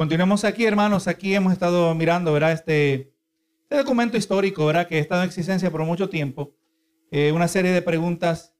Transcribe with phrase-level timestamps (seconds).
[0.00, 1.08] Continuamos aquí, hermanos.
[1.08, 2.52] Aquí hemos estado mirando, ¿verdad?
[2.52, 3.12] Este,
[3.64, 4.88] este documento histórico, ¿verdad?
[4.88, 6.54] Que ha estado en existencia por mucho tiempo.
[7.10, 8.54] Eh, una serie de preguntas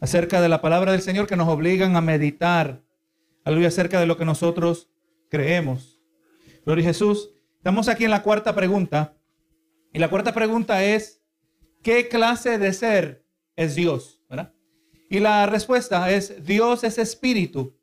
[0.00, 2.84] acerca de la palabra del Señor que nos obligan a meditar,
[3.42, 4.88] aleluya, acerca de lo que nosotros
[5.28, 6.00] creemos.
[6.64, 7.30] Gloria a Jesús.
[7.56, 9.16] Estamos aquí en la cuarta pregunta.
[9.92, 11.24] Y la cuarta pregunta es,
[11.82, 13.24] ¿qué clase de ser
[13.56, 14.22] es Dios?
[15.10, 17.76] Y la respuesta es, Dios es espíritu,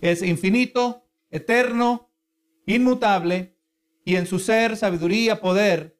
[0.00, 2.08] es infinito, eterno,
[2.66, 3.56] inmutable,
[4.04, 5.96] y en su ser, sabiduría, poder,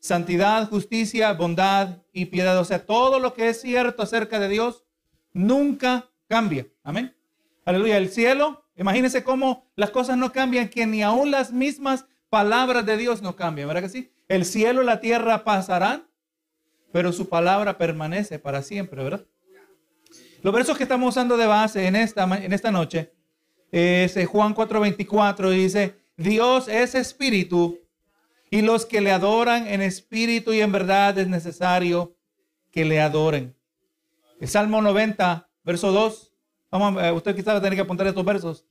[0.00, 2.58] santidad, justicia, bondad y piedad.
[2.58, 4.84] O sea, todo lo que es cierto acerca de Dios
[5.32, 6.66] nunca cambia.
[6.82, 7.14] Amén.
[7.64, 7.96] Aleluya.
[7.96, 12.96] El cielo, imagínense cómo las cosas no cambian, que ni aún las mismas palabras de
[12.96, 14.12] Dios no cambian, ¿verdad que sí?
[14.28, 16.08] El cielo y la tierra pasarán,
[16.92, 19.24] pero su palabra permanece para siempre, ¿verdad?
[20.42, 23.14] Los versos que estamos usando de base en esta, en esta noche
[23.70, 27.80] es eh, Juan 4:24, dice, Dios es espíritu
[28.50, 32.16] y los que le adoran en espíritu y en verdad es necesario
[32.70, 33.56] que le adoren.
[34.40, 36.32] El Salmo 90, verso 2.
[36.70, 38.66] Vamos, eh, usted quizás va a tener que apuntar estos versos.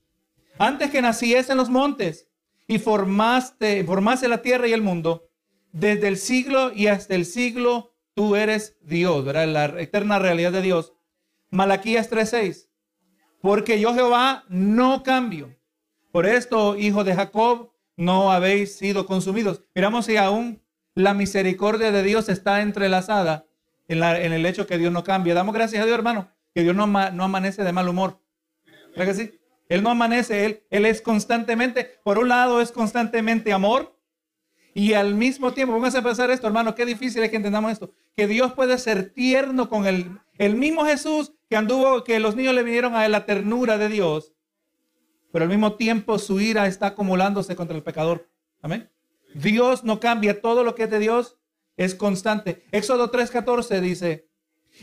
[0.57, 2.27] Antes que naciesen los montes
[2.67, 5.29] y formaste, formase la tierra y el mundo,
[5.71, 9.47] desde el siglo y hasta el siglo tú eres Dios, ¿verdad?
[9.47, 10.93] La eterna realidad de Dios.
[11.49, 12.69] Malaquías 3:6.
[13.41, 15.55] Porque yo Jehová no cambio.
[16.13, 19.63] Por esto, hijo de Jacob, no habéis sido consumidos.
[19.73, 20.61] Miramos si aún
[20.93, 23.47] la misericordia de Dios está entrelazada
[23.87, 25.33] en, la, en el hecho que Dios no cambia.
[25.33, 28.19] Damos gracias a Dios, hermano, que Dios no, amanece de mal humor.
[28.95, 29.39] ¿Verdad que sí?
[29.69, 33.97] Él no amanece, él, es constantemente, por un lado es constantemente amor
[34.75, 37.91] y al mismo tiempo, vamos a pensar esto, hermano, qué difícil es que entendamos esto,
[38.15, 42.53] que Dios puede ser tierno con el, el mismo Jesús que anduvo, que los niños
[42.53, 44.33] le vinieron a la ternura de Dios,
[45.33, 48.29] pero al mismo tiempo su ira está acumulándose contra el pecador.
[48.61, 48.91] Amén.
[49.33, 51.37] Dios no cambia, todo lo que es de Dios
[51.75, 52.63] es constante.
[52.71, 54.29] Éxodo 3:14 dice,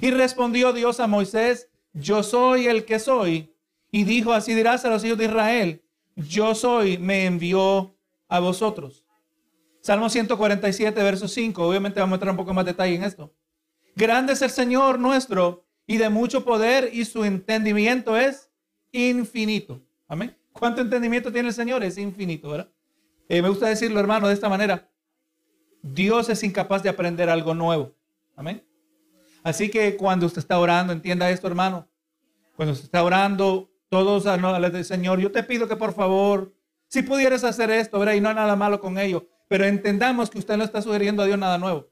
[0.00, 3.54] y respondió Dios a Moisés, yo soy el que soy.
[3.92, 5.84] Y dijo, así dirás a los hijos de Israel,
[6.16, 7.96] yo soy, me envió
[8.26, 9.04] a vosotros.
[9.80, 11.64] Salmo 147, verso 5.
[11.64, 13.32] Obviamente vamos a entrar un poco más detalle en esto.
[13.94, 18.50] Grande es el Señor nuestro y de mucho poder y su entendimiento es
[18.90, 19.80] infinito.
[20.08, 20.39] Amén.
[20.52, 21.82] ¿Cuánto entendimiento tiene el Señor?
[21.82, 22.70] Es infinito, ¿verdad?
[23.28, 24.90] Eh, me gusta decirlo, hermano, de esta manera.
[25.82, 27.94] Dios es incapaz de aprender algo nuevo.
[28.36, 28.64] Amén.
[29.42, 31.88] Así que cuando usted está orando, entienda esto, hermano.
[32.56, 36.54] Cuando usted está orando, todos a del Señor, yo te pido que por favor,
[36.88, 38.14] si pudieras hacer esto, ¿verdad?
[38.14, 41.26] Y no hay nada malo con ello, pero entendamos que usted no está sugiriendo a
[41.26, 41.88] Dios nada nuevo.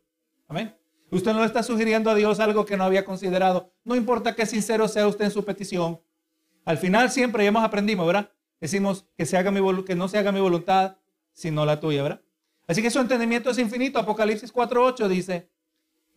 [0.46, 0.76] Amén.
[1.10, 3.72] Usted no está sugiriendo a Dios algo que no había considerado.
[3.82, 6.00] No importa qué sincero sea usted en su petición.
[6.64, 8.30] Al final siempre ya hemos aprendido, ¿verdad?
[8.60, 10.96] Decimos que, se haga mi que no se haga mi voluntad,
[11.32, 12.22] sino la tuya, ¿verdad?
[12.66, 13.98] Así que su entendimiento es infinito.
[13.98, 15.48] Apocalipsis 4.8 dice,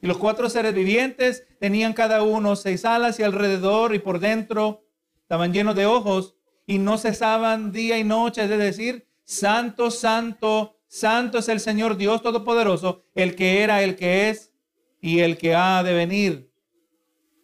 [0.02, 4.84] y los cuatro seres vivientes tenían cada uno seis alas y alrededor y por dentro
[5.22, 6.36] estaban llenos de ojos
[6.66, 12.22] y no cesaban día y noche, es decir, santo, santo, santo es el Señor Dios
[12.22, 14.52] Todopoderoso, el que era, el que es
[15.00, 16.52] y el que ha de venir.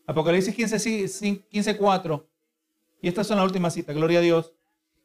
[0.08, 2.30] Apocalipsis 15, 15 4.
[3.02, 4.54] Y estas son las últimas citas, gloria a Dios.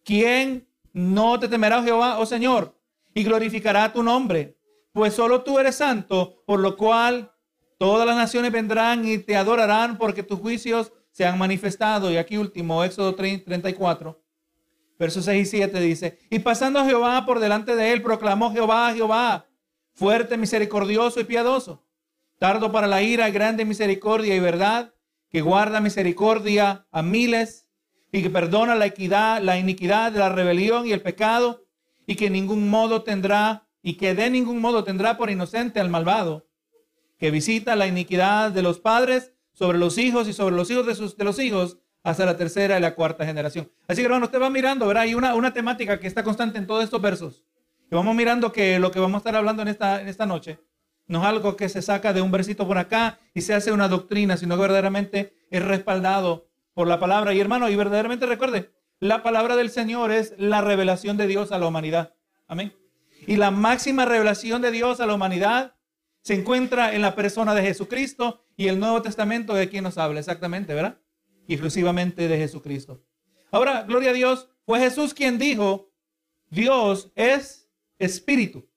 [0.04, 2.78] ¿Quién no te temerá, Jehová, oh Señor,
[3.14, 4.56] y glorificará tu nombre?
[4.92, 7.32] Pues solo tú eres santo, por lo cual
[7.78, 12.10] todas las naciones vendrán y te adorarán porque tus juicios se han manifestado.
[12.10, 14.22] Y aquí último, Éxodo 34,
[14.98, 18.92] versos 6 y 7 dice, y pasando a Jehová por delante de él, proclamó Jehová,
[18.94, 19.46] Jehová,
[19.94, 21.84] fuerte, misericordioso y piadoso,
[22.38, 24.94] tardo para la ira, grande misericordia y verdad,
[25.30, 27.61] que guarda misericordia a miles
[28.12, 31.64] y que perdona la equidad, la iniquidad, la rebelión y el pecado,
[32.06, 36.46] y que ningún modo tendrá, y que de ningún modo tendrá por inocente al malvado,
[37.18, 40.94] que visita la iniquidad de los padres sobre los hijos y sobre los hijos de,
[40.94, 43.70] sus, de los hijos hasta la tercera y la cuarta generación.
[43.88, 45.04] Así que hermano, usted va mirando, ¿verdad?
[45.04, 47.44] Hay una, una temática que está constante en todos estos versos.
[47.90, 50.58] Y vamos mirando que lo que vamos a estar hablando en esta, en esta noche
[51.06, 53.88] no es algo que se saca de un versito por acá y se hace una
[53.88, 57.34] doctrina, sino que verdaderamente es respaldado por la palabra.
[57.34, 61.58] Y hermano, y verdaderamente recuerde, la palabra del Señor es la revelación de Dios a
[61.58, 62.14] la humanidad.
[62.46, 62.72] Amén.
[63.26, 65.74] Y la máxima revelación de Dios a la humanidad
[66.22, 70.20] se encuentra en la persona de Jesucristo y el Nuevo Testamento de quien nos habla,
[70.20, 71.00] exactamente, ¿verdad?
[71.48, 73.02] Exclusivamente de Jesucristo.
[73.50, 75.92] Ahora, gloria a Dios, fue Jesús quien dijo,
[76.48, 78.68] Dios es espíritu.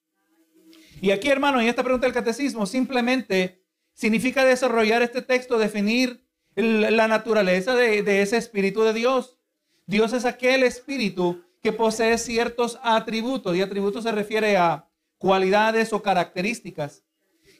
[1.02, 3.64] Y aquí, hermano, en esta pregunta del catecismo, simplemente
[3.94, 6.25] significa desarrollar este texto, definir
[6.56, 9.38] la naturaleza de, ese espíritu de Dios.
[9.86, 14.88] Dios es aquel espíritu que posee ciertos atributos, y atributos se refiere a
[15.18, 17.04] cualidades o características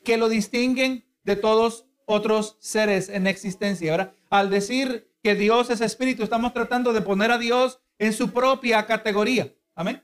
[0.04, 3.92] que lo distinguen de todos otros seres en existencia.
[3.92, 4.14] ¿verdad?
[4.30, 8.86] Al decir que Dios es espíritu, estamos tratando de poner a Dios en su propia
[8.86, 9.52] categoría.
[9.74, 10.04] Amén.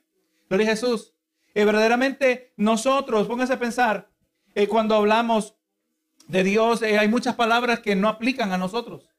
[0.50, 1.14] Gloria a Jesús.
[1.54, 4.10] Y verdaderamente nosotros, póngase a pensar,
[4.56, 5.56] eh, cuando hablamos
[6.32, 9.10] de Dios, eh, hay muchas palabras que no aplican a nosotros.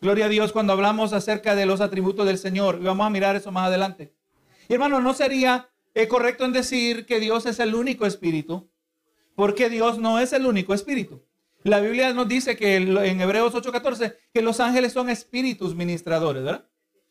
[0.00, 2.80] Gloria a Dios cuando hablamos acerca de los atributos del Señor.
[2.80, 4.14] Vamos a mirar eso más adelante.
[4.68, 8.70] Y hermano, no sería eh, correcto en decir que Dios es el único espíritu,
[9.34, 11.24] porque Dios no es el único espíritu.
[11.64, 16.68] La Biblia nos dice que en Hebreos 8:14 que los ángeles son espíritus ministradores, ¿verdad?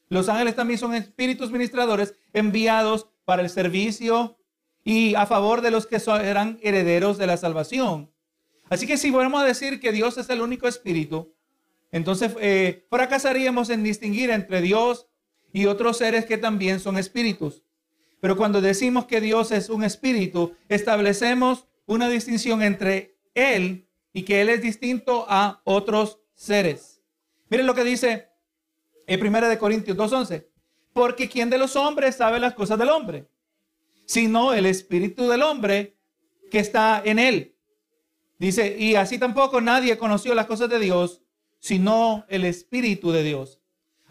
[0.07, 4.38] Los ángeles también son espíritus ministradores enviados para el servicio
[4.86, 8.12] y a favor de los que eran herederos de la salvación.
[8.73, 11.35] Así que si volvemos a decir que Dios es el único espíritu,
[11.91, 15.07] entonces eh, fracasaríamos en distinguir entre Dios
[15.51, 17.61] y otros seres que también son espíritus.
[18.19, 24.41] Pero cuando decimos que Dios es un espíritu, establecemos una distinción entre Él y que
[24.41, 26.99] Él es distinto a otros seres.
[27.49, 28.29] Miren lo que dice
[29.05, 30.47] en 1 de Corintios 2.11.
[30.93, 33.27] Porque ¿quién de los hombres sabe las cosas del hombre?
[34.05, 35.95] Sino el espíritu del hombre
[36.49, 37.52] que está en él.
[38.39, 41.21] Dice, y así tampoco nadie conoció las cosas de Dios,
[41.59, 43.59] sino el espíritu de Dios.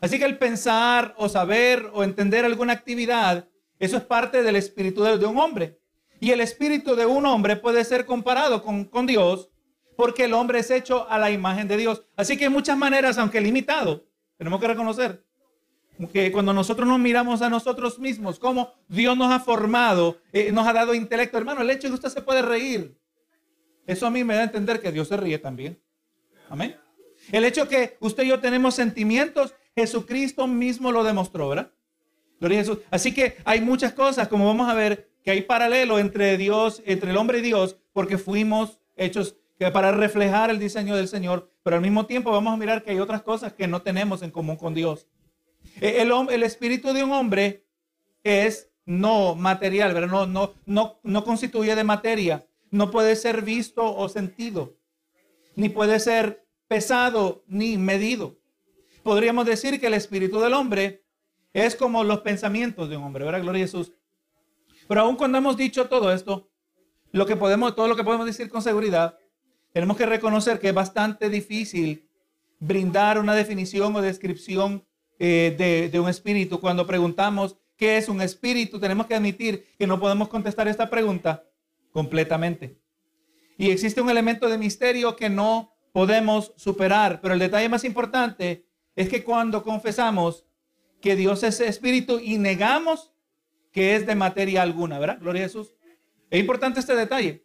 [0.00, 3.48] Así que el pensar o saber o entender alguna actividad,
[3.78, 5.78] eso es parte del espíritu de, un hombre.
[6.18, 9.50] Y el espíritu de un hombre puede ser comparado con, con Dios
[9.96, 12.02] porque el hombre es hecho a la imagen de Dios.
[12.16, 14.04] Así que hay muchas maneras, aunque limitado,
[14.38, 15.24] tenemos que reconocer
[16.12, 20.66] que cuando nosotros nos miramos a nosotros mismos, cómo Dios nos ha formado, eh, nos
[20.66, 22.96] ha dado intelecto, hermano, el hecho de que usted se puede reír,
[23.86, 25.80] eso a mí me da a entender que Dios se ríe también.
[26.48, 26.76] Amén.
[27.30, 31.72] El hecho que usted y yo tenemos sentimientos, Jesucristo mismo lo demostró, ¿verdad?
[32.40, 32.78] Gloria a Jesús.
[32.90, 37.10] Así que hay muchas cosas, como vamos a ver, que hay paralelo entre Dios, entre
[37.10, 39.36] el hombre y Dios, porque fuimos hechos
[39.70, 42.98] para reflejar el diseño del Señor, pero al mismo tiempo vamos a mirar que hay
[42.98, 45.06] otras cosas que no tenemos en común con Dios.
[45.80, 47.64] E, el, el espíritu de un hombre
[48.24, 50.08] es no material, ¿verdad?
[50.08, 54.74] No, no, no, no constituye de materia, no puede ser visto o sentido,
[55.54, 58.38] ni puede ser pesado ni medido.
[59.04, 61.04] Podríamos decir que el espíritu del hombre
[61.52, 63.42] es como los pensamientos de un hombre, ¿verdad?
[63.42, 63.92] Gloria a Jesús.
[64.88, 66.48] Pero aún cuando hemos dicho todo esto,
[67.12, 69.18] lo que podemos, todo lo que podemos decir con seguridad
[69.72, 72.08] tenemos que reconocer que es bastante difícil
[72.58, 74.86] brindar una definición o descripción
[75.18, 76.58] eh, de, un espíritu.
[76.60, 81.44] Cuando preguntamos qué es un espíritu, tenemos que admitir que no podemos contestar esta pregunta
[81.92, 82.78] completamente.
[83.56, 87.20] Y existe un elemento de misterio que no podemos superar.
[87.20, 88.66] Pero el detalle más importante
[88.96, 90.46] es que cuando confesamos
[91.00, 93.12] que Dios es espíritu y negamos
[93.70, 95.18] que es de materia alguna, ¿verdad?
[95.20, 95.74] Gloria a Jesús.
[96.30, 97.44] Es importante este detalle.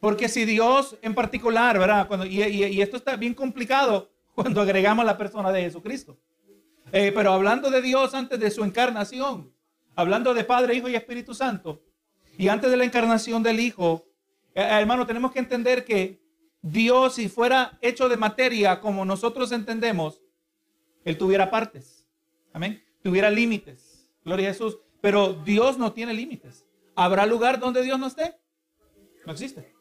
[0.00, 2.08] Porque si Dios en particular, ¿verdad?
[2.08, 6.18] Cuando, y, esto está bien complicado cuando agregamos la persona de Jesucristo.
[6.92, 9.52] Eh, pero hablando de Dios antes de su encarnación,
[9.94, 11.82] hablando de Padre, Hijo y Espíritu Santo,
[12.38, 14.06] y antes de la encarnación del Hijo,
[14.54, 16.20] eh, eh, hermano, tenemos que entender que
[16.60, 20.22] Dios, si fuera hecho de materia como nosotros entendemos,
[21.04, 22.08] Él tuviera partes.
[22.52, 22.82] Amén.
[23.02, 24.08] Tuviera límites.
[24.24, 24.78] Gloria a Jesús.
[25.00, 26.64] Pero Dios no tiene límites.
[26.94, 28.36] ¿Habrá lugar donde Dios no esté?
[29.26, 29.72] No existe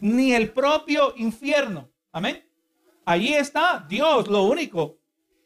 [0.00, 1.90] ni el propio infierno.
[2.12, 2.44] Amén.
[3.04, 4.98] Allí está Dios, lo único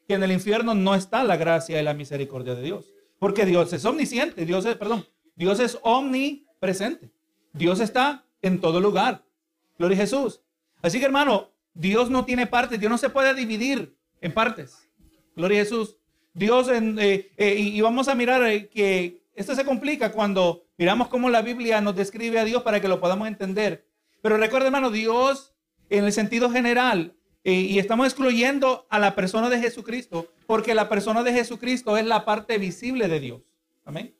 [0.06, 2.92] que en el infierno no está la gracia y la misericordia de Dios.
[3.18, 5.78] Porque Dios es omnisciente, Dios es, perdón, Dios es
[6.62, 7.10] omnipresente.
[7.52, 9.24] Dios está en todo lugar.
[9.78, 10.40] Gloria a Jesús.
[10.80, 14.88] Así que hermano, Dios no tiene partes, Dios no se puede dividir en partes.
[15.34, 15.96] Gloria a Jesús.
[16.34, 21.28] Dios, eh, eh, y, vamos a mirar eh, que esto se complica cuando miramos cómo
[21.28, 23.86] la Biblia nos describe a Dios para que lo podamos entender.
[24.22, 25.52] Pero recuerda, hermano, Dios
[25.90, 27.14] en el sentido general,
[27.44, 32.24] y estamos excluyendo a la persona de Jesucristo, porque la persona de Jesucristo es la
[32.24, 33.42] parte visible de Dios.
[33.84, 34.14] Amén.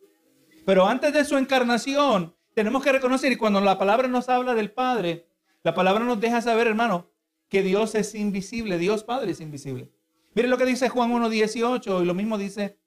[0.64, 4.70] Pero antes de su encarnación, tenemos que reconocer, y cuando la palabra nos habla del
[4.70, 5.26] Padre,
[5.62, 7.10] la palabra nos deja saber, hermano,
[7.48, 9.90] que Dios es invisible, Dios Padre es invisible.
[10.34, 12.78] Miren lo que dice Juan 1.18 y lo mismo dice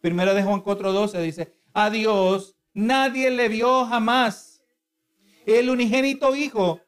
[0.00, 4.62] Primera de Juan 4.12, dice, a Dios nadie le vio jamás
[5.46, 6.80] el unigénito Hijo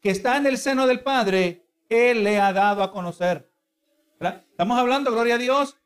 [0.00, 3.50] que está en el seno del Padre, Él le ha dado a conocer.
[4.20, 5.78] Estamos hablando, gloria a Dios,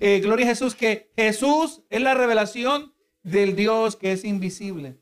[0.00, 2.94] eh, gloria a Jesús, que Jesús es la revelación
[3.30, 4.98] del Dios que es invisible.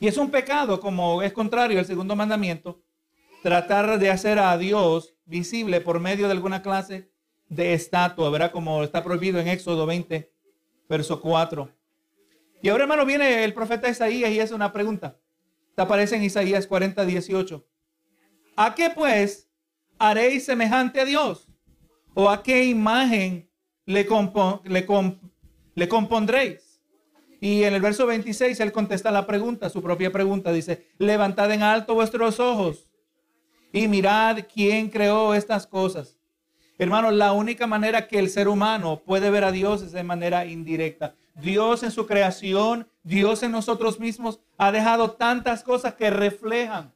[0.00, 2.82] Y es un pecado, como es contrario al segundo mandamiento,
[3.42, 7.10] tratar de hacer a Dios visible por medio de alguna clase
[7.48, 8.52] de estatua, ¿verdad?
[8.52, 10.30] Como está prohibido en Éxodo 20,
[10.88, 11.70] verso 4.
[12.62, 15.18] Y ahora, hermano, viene el profeta Isaías y hace una pregunta.
[15.74, 17.66] Te aparece en Isaías 40, 18.
[18.56, 19.48] ¿A qué pues
[19.98, 21.48] haréis semejante a Dios?
[22.14, 23.50] ¿O a qué imagen
[23.86, 24.06] le,
[24.64, 24.86] le,
[25.74, 26.71] le compondréis?
[27.42, 30.52] Y en el verso 26 él contesta la pregunta, su propia pregunta.
[30.52, 32.88] Dice, levantad en alto vuestros ojos
[33.72, 36.20] y mirad quién creó estas cosas.
[36.78, 40.46] Hermanos, la única manera que el ser humano puede ver a Dios es de manera
[40.46, 41.16] indirecta.
[41.34, 46.94] Dios en su creación, Dios en nosotros mismos ha dejado tantas cosas que reflejan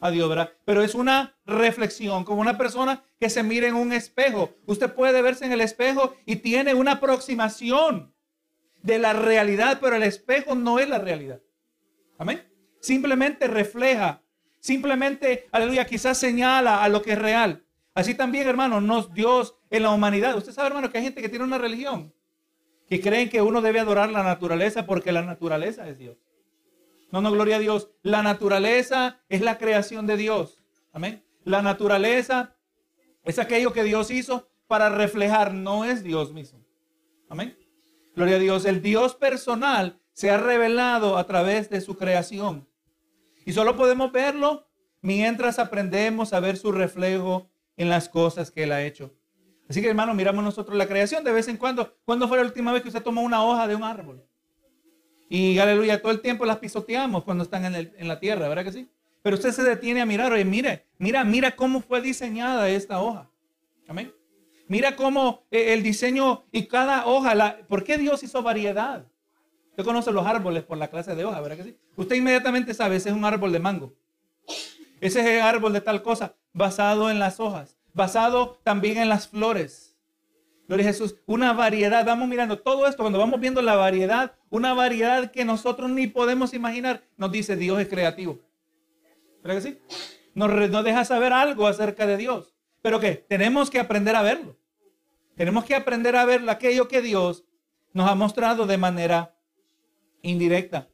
[0.00, 0.50] a Dios, ¿verdad?
[0.64, 4.50] Pero es una reflexión, como una persona que se mira en un espejo.
[4.66, 8.11] Usted puede verse en el espejo y tiene una aproximación
[8.82, 11.40] de la realidad, pero el espejo no es la realidad.
[12.18, 12.48] Amén.
[12.80, 14.22] Simplemente refleja,
[14.60, 17.64] simplemente, aleluya, quizás señala a lo que es real.
[17.94, 20.36] Así también, hermano, nos Dios en la humanidad.
[20.36, 22.12] Usted sabe, hermano, que hay gente que tiene una religión
[22.88, 26.18] que creen que uno debe adorar la naturaleza porque la naturaleza es Dios.
[27.10, 27.90] No, no, gloria a Dios.
[28.02, 30.62] La naturaleza es la creación de Dios.
[30.92, 31.24] Amén.
[31.44, 32.54] La naturaleza
[33.24, 36.64] es aquello que Dios hizo para reflejar, no es Dios mismo.
[37.28, 37.56] Amén.
[38.14, 38.64] Gloria a Dios.
[38.64, 42.68] El Dios personal se ha revelado a través de su creación.
[43.44, 44.68] Y solo podemos verlo
[45.00, 49.14] mientras aprendemos a ver su reflejo en las cosas que Él ha hecho.
[49.68, 51.96] Así que hermano, miramos nosotros la creación de vez en cuando.
[52.04, 54.24] ¿Cuándo fue la última vez que usted tomó una hoja de un árbol?
[55.28, 58.90] Y aleluya, todo el tiempo las pisoteamos cuando están en, la tierra, ¿verdad que sí?
[59.22, 63.30] Pero usted se detiene a mirar, oye, mire, mira, mira cómo fue diseñada esta hoja.
[63.88, 64.12] Amén.
[64.72, 69.04] Mira cómo eh, el diseño y cada hoja, ¿por qué Dios hizo variedad?
[69.68, 71.76] Usted conoce los árboles por la clase de hoja, ¿verdad que sí?
[71.94, 73.92] Usted inmediatamente sabe, ese es un árbol de mango.
[74.98, 79.28] Ese es el árbol de tal cosa, basado en las hojas, basado también en las
[79.28, 79.94] flores.
[80.68, 81.16] Gloria a Jesús.
[81.26, 82.06] Una variedad.
[82.06, 83.02] Vamos mirando todo esto.
[83.02, 87.78] Cuando vamos viendo la variedad, una variedad que nosotros ni podemos imaginar, nos dice Dios
[87.78, 88.38] es creativo.
[89.42, 89.78] ¿Verdad que sí?
[90.34, 92.54] Nos, nos deja saber algo acerca de Dios.
[92.80, 94.61] Pero que tenemos que aprender a verlo.
[95.36, 97.44] Tenemos que aprender a ver aquello que Dios
[97.92, 99.36] nos ha mostrado de manera
[100.22, 100.88] indirecta.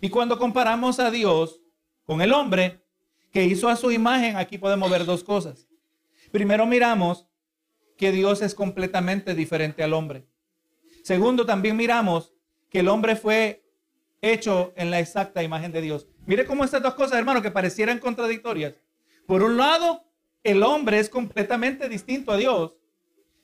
[0.00, 1.60] Y cuando comparamos a Dios
[2.04, 2.84] con el hombre
[3.32, 5.66] que hizo a su imagen, aquí podemos ver dos cosas.
[6.30, 7.26] Primero miramos
[7.96, 10.26] que Dios es completamente diferente al hombre.
[11.02, 12.34] Segundo, también miramos
[12.70, 13.64] que el hombre fue
[14.20, 16.06] hecho en la exacta imagen de Dios.
[16.26, 18.74] Mire cómo estas dos cosas, hermano, que parecieran contradictorias.
[19.26, 20.04] Por un lado,
[20.42, 22.76] el hombre es completamente distinto a Dios.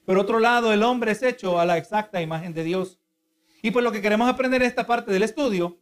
[0.04, 2.98] Por otro lado, el hombre es hecho a la exacta imagen de Dios.
[3.62, 5.78] Y pues lo que queremos aprender en esta parte del estudio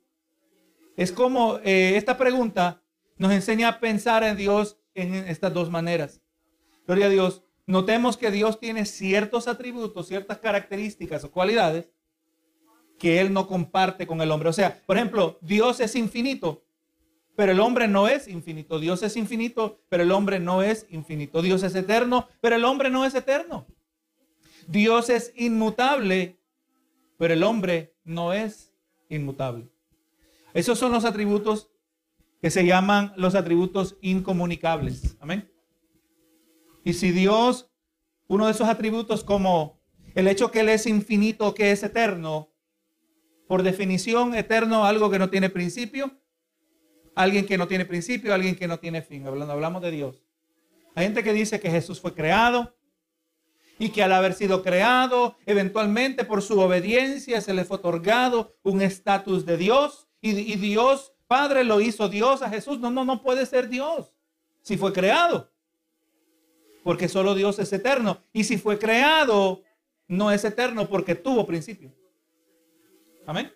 [0.97, 2.83] es cómo eh, esta pregunta
[3.17, 6.21] nos enseña a pensar en Dios en estas dos maneras.
[6.87, 7.45] Gloria a Dios.
[7.67, 11.91] Notemos que Dios tiene ciertos atributos, ciertas características o cualidades
[12.99, 14.49] que Él no comparte con el hombre.
[14.49, 16.65] O sea, por ejemplo, Dios es infinito,
[17.37, 18.81] pero el hombre no es infinito.
[18.81, 21.43] Dios es infinito, pero el hombre no es infinito.
[21.43, 23.67] Dios es eterno, pero el hombre no es eterno.
[24.69, 26.39] Dios es inmutable,
[27.17, 28.75] pero el hombre no es
[29.09, 29.67] inmutable.
[30.53, 31.71] Esos son los atributos
[32.43, 35.17] que se llaman los atributos incomunicables.
[35.21, 35.51] Amén.
[36.85, 37.71] Y si Dios,
[38.27, 39.81] uno de esos atributos como
[40.15, 42.53] el hecho que Él es infinito, que es eterno,
[43.47, 46.21] por definición, eterno, algo que no tiene principio,
[47.15, 49.27] alguien que no tiene principio, alguien que no tiene fin.
[49.27, 50.23] Hablando, hablamos de Dios.
[50.95, 52.77] Hay gente que dice que Jesús fue creado
[53.78, 58.82] y que al haber sido creado, eventualmente por su obediencia se le fue otorgado un
[58.82, 62.80] estatus de Dios y, y Dios, Padre, lo hizo Dios a Jesús.
[62.80, 64.12] No, no, no puede ser Dios
[64.62, 65.50] si fue creado
[66.88, 68.23] porque solo Dios es eterno.
[68.32, 69.62] Y si fue creado,
[70.06, 71.92] no es eterno porque tuvo principio.
[73.26, 73.52] Amén.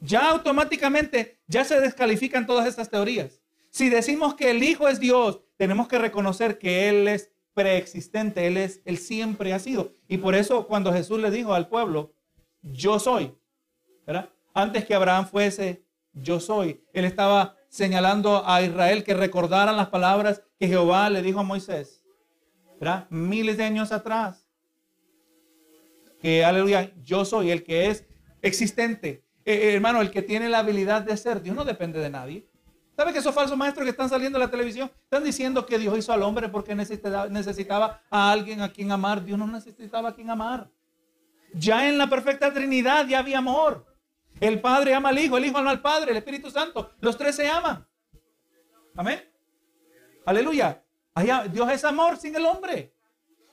[0.00, 3.40] Ya automáticamente, ya se descalifican todas estas teorías.
[3.70, 8.58] Si decimos que el Hijo es Dios, tenemos que reconocer que Él es preexistente, Él
[8.58, 9.92] es, Él siempre ha sido.
[10.08, 12.12] Y por eso cuando Jesús le dijo al pueblo,
[12.60, 13.34] yo soy.
[14.52, 15.82] Antes que Abraham fuese,
[16.12, 16.84] yo soy.
[16.92, 22.04] Él estaba señalando a Israel que recordaran las palabras que Jehová le dijo a Moisés.
[22.78, 23.06] ¿verdad?
[23.08, 24.46] Miles de años atrás.
[26.20, 28.04] Que, aleluya, yo soy el que es
[28.42, 29.24] existente.
[29.46, 31.40] Eh, eh, hermano, el que tiene la habilidad de ser.
[31.40, 32.46] Dios no depende de nadie.
[32.96, 35.98] ¿Sabe que esos falsos maestros que están saliendo en la televisión están diciendo que Dios
[35.98, 39.22] hizo al hombre porque necesitaba, necesitaba a alguien a quien amar?
[39.22, 40.70] Dios no necesitaba a quien amar.
[41.52, 43.84] Ya en la perfecta Trinidad ya había amor.
[44.40, 46.92] El Padre ama al Hijo, el Hijo ama al Padre, el Espíritu Santo.
[47.00, 47.86] Los tres se aman.
[48.96, 49.22] Amén.
[50.24, 50.82] Aleluya.
[51.52, 52.94] Dios es amor sin el hombre.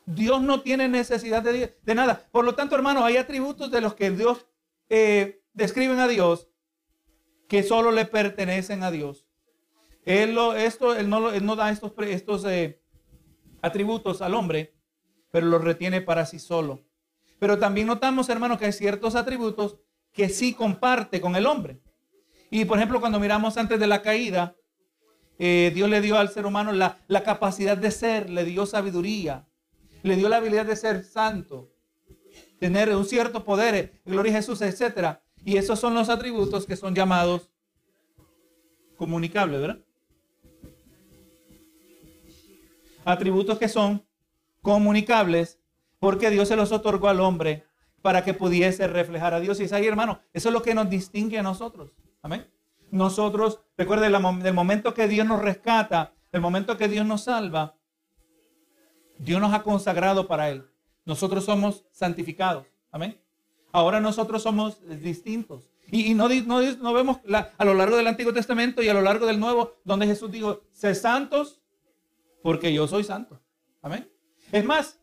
[0.05, 2.27] Dios no tiene necesidad de, nada.
[2.31, 4.45] Por lo tanto, hermanos, hay atributos de los que Dios
[4.89, 6.49] eh, describen a Dios
[7.47, 9.27] que solo le pertenecen a Dios.
[10.05, 12.81] Él, lo, esto, él, no, él no da estos, estos eh,
[13.61, 14.73] atributos al hombre,
[15.31, 16.83] pero los retiene para sí solo.
[17.39, 19.77] Pero también notamos, hermano, que hay ciertos atributos
[20.11, 21.79] que sí comparte con el hombre.
[22.51, 24.55] Y por ejemplo, cuando miramos antes de la caída,
[25.39, 29.47] eh, Dios le dio al ser humano la, la capacidad de ser, le dio sabiduría,
[30.03, 31.71] le dio la habilidad de ser santo,
[32.59, 35.17] tener un cierto poder, gloria a Jesús, etc.
[35.43, 37.49] Y esos son los atributos que son llamados
[38.95, 39.82] comunicables, ¿verdad?
[43.05, 44.05] Atributos que son
[44.61, 45.59] comunicables
[45.99, 47.65] porque Dios se los otorgó al hombre
[48.01, 49.59] para que pudiese reflejar a Dios.
[49.59, 51.91] Y es ahí, hermano, eso es lo que nos distingue a nosotros.
[52.21, 52.47] Amén.
[52.91, 57.75] Nosotros, recuerde, del momento que Dios nos rescata, el momento que Dios nos salva,
[59.17, 60.65] Dios nos ha consagrado para Él.
[61.05, 62.67] Nosotros somos santificados.
[62.91, 63.19] Amén.
[63.71, 65.69] Ahora nosotros somos distintos.
[65.91, 67.17] Y, no, no, vemos
[67.57, 70.61] a lo largo del Antiguo Testamento y a lo largo del Nuevo, donde Jesús dijo,
[70.71, 71.62] sé santos
[72.43, 73.41] porque yo soy santo.
[73.81, 74.07] Amén.
[74.51, 74.99] Es más,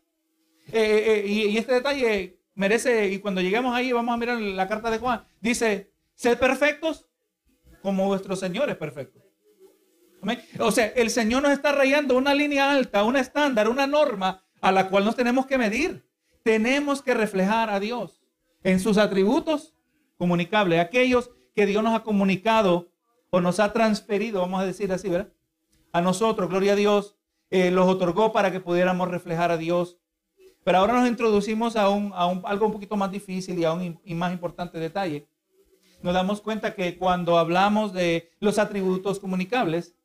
[0.71, 4.67] eh, eh, eh, y, este detalle merece, y cuando lleguemos ahí vamos a mirar la
[4.67, 7.09] carta de Juan, dice, sed perfectos
[7.81, 9.19] como vuestro Señor es perfecto.
[10.21, 10.39] Amén.
[10.59, 14.71] O sea, el Señor nos está rayando una línea alta, un estándar, una norma a
[14.71, 16.05] la cual nos tenemos que medir.
[16.43, 18.21] Tenemos que reflejar a Dios
[18.63, 19.75] en sus atributos
[20.17, 22.91] comunicables, aquellos que Dios nos ha comunicado
[23.31, 25.33] o nos ha transferido, vamos a decir así, ¿verdad?
[25.91, 27.17] A nosotros, gloria a Dios,
[27.51, 29.97] eh, los otorgó para que pudiéramos reflejar a Dios.
[30.63, 33.73] Pero ahora nos introducimos a, un, a un, algo un poquito más difícil y a
[33.73, 35.27] un y más importante detalle.
[36.01, 39.95] Nos damos cuenta que cuando hablamos de los atributos comunicables,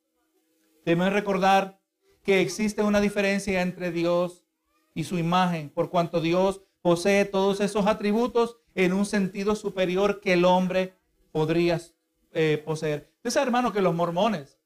[0.85, 1.79] debemos recordar
[2.23, 4.43] que existe una diferencia entre Dios
[4.93, 10.33] y su imagen, por cuanto Dios posee todos esos atributos en un sentido superior que
[10.33, 10.95] el hombre
[11.31, 11.79] podría
[12.33, 13.11] eh, poseer.
[13.17, 14.59] Usted sabe, hermano, que los mormones,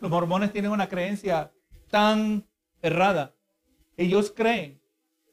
[0.00, 1.52] los mormones tienen una creencia
[1.88, 2.46] tan
[2.82, 3.34] errada.
[3.96, 4.80] Ellos creen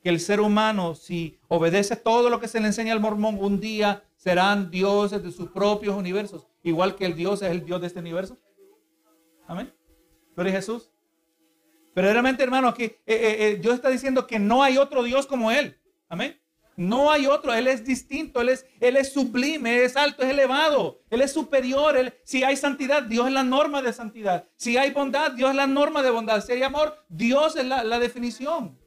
[0.02, 3.60] que el ser humano, si obedece todo lo que se le enseña al mormón, un
[3.60, 7.88] día serán dioses de sus propios universos, igual que el Dios es el Dios de
[7.88, 8.38] este universo.
[9.48, 9.74] Amén.
[10.36, 10.92] Pero Jesús.
[11.94, 15.28] Pero realmente, hermano, aquí eh, eh, eh, Dios está diciendo que no hay otro Dios
[15.28, 15.80] como Él.
[16.10, 16.40] Amén.
[16.76, 21.02] No hay otro, Él es distinto, Él es, él es sublime, es alto, es elevado,
[21.10, 22.14] Él es superior.
[22.24, 24.48] si hay santidad, Dios es la norma de santidad.
[24.56, 26.44] Si hay bondad, Dios es la norma de bondad.
[26.44, 28.78] Si hay amor, Dios es la, la definición.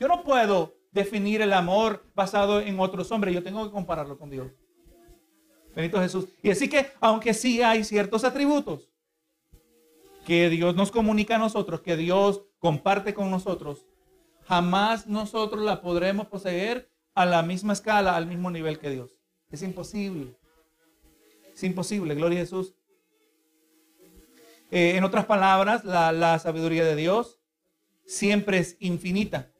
[0.00, 4.30] Yo no puedo definir el amor basado en otros hombres, yo tengo que compararlo con
[4.30, 4.52] Dios.
[5.74, 6.26] Benito Jesús.
[6.42, 8.90] Y así que, aunque sí hay ciertos atributos
[10.26, 13.86] que Dios nos comunica a nosotros, que Dios comparte con nosotros,
[14.44, 19.18] jamás nosotros la podremos poseer a la misma escala, al mismo nivel que Dios.
[19.50, 20.36] Es imposible.
[21.54, 22.74] Es imposible, gloria a Jesús.
[24.70, 27.40] Eh, en otras palabras, la, la sabiduría de Dios
[28.06, 29.52] siempre es infinita.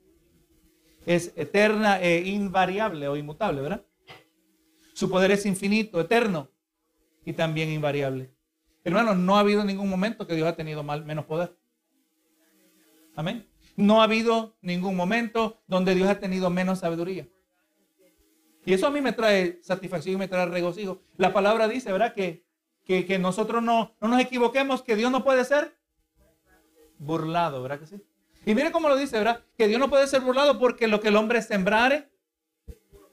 [1.05, 3.85] Es eterna e invariable o inmutable, ¿verdad?
[4.95, 6.51] Su poder es infinito, eterno
[7.25, 8.35] y también invariable.
[8.85, 11.57] Hermanos, no ha habido ningún momento que Dios ha tenido mal, menos poder.
[13.15, 13.47] Amén.
[13.77, 17.29] No ha habido ningún momento donde Dios ha tenido menos sabiduría.
[18.64, 21.03] Y eso a mí me trae satisfacción y me trae regocijo.
[21.16, 22.14] La palabra dice, ¿verdad?
[22.14, 22.44] Que,
[22.85, 25.77] que, nosotros no, no nos equivoquemos, que Dios no puede ser
[26.98, 28.03] burlado, ¿verdad que sí?
[28.44, 29.42] Y mire cómo lo dice, ¿verdad?
[29.57, 32.09] Que Dios no puede ser burlado porque lo que el hombre sembrare,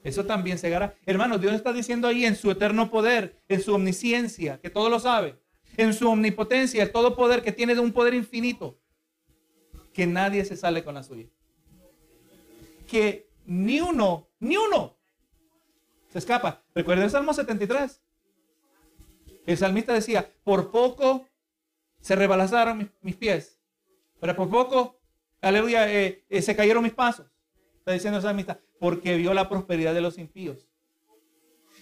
[0.03, 0.95] eso también se segará.
[1.05, 4.99] Hermanos, Dios está diciendo ahí en su eterno poder, en su omnisciencia, que todo lo
[4.99, 5.39] sabe,
[5.77, 8.79] en su omnipotencia, el todo poder que tiene de un poder infinito,
[9.93, 11.27] que nadie se sale con la suya.
[12.87, 14.98] Que ni uno, ni uno
[16.09, 16.63] se escapa.
[16.75, 18.01] Recuerden el Salmo 73.
[19.45, 21.25] El salmista decía, por poco
[22.01, 23.59] se rebalazaron mis, pies,
[24.19, 24.99] pero por poco,
[25.41, 27.27] aleluya, eh, eh, se cayeron mis pasos.
[27.79, 30.67] Está diciendo el salmista, porque vio la prosperidad de los impíos.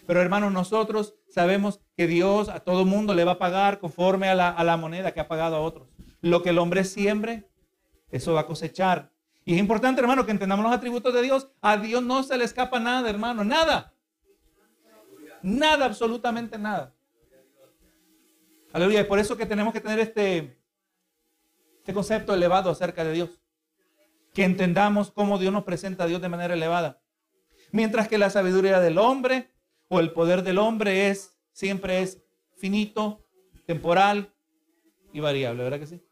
[0.06, 4.36] Pero hermanos, nosotros sabemos que Dios a todo mundo le va a pagar conforme a
[4.36, 5.90] la, a la moneda que ha pagado a otros.
[6.22, 7.50] Lo que el hombre siembre,
[8.12, 9.12] eso va a cosechar.
[9.44, 11.50] Y es importante, hermano, que entendamos los atributos de Dios.
[11.62, 13.94] A Dios no se le escapa nada, hermano, nada.
[15.42, 16.94] Nada, absolutamente nada.
[18.74, 19.02] Aleluya.
[19.02, 20.60] Y por eso que tenemos que tener este,
[21.78, 23.42] este concepto elevado acerca de Dios.
[24.34, 27.02] Que entendamos cómo Dios nos presenta a Dios de manera elevada.
[27.72, 29.52] Mientras que la sabiduría del hombre
[29.88, 32.22] o el poder del hombre es, siempre es
[32.56, 33.26] finito,
[33.66, 34.34] temporal
[35.12, 36.04] y variable, ¿verdad que sí?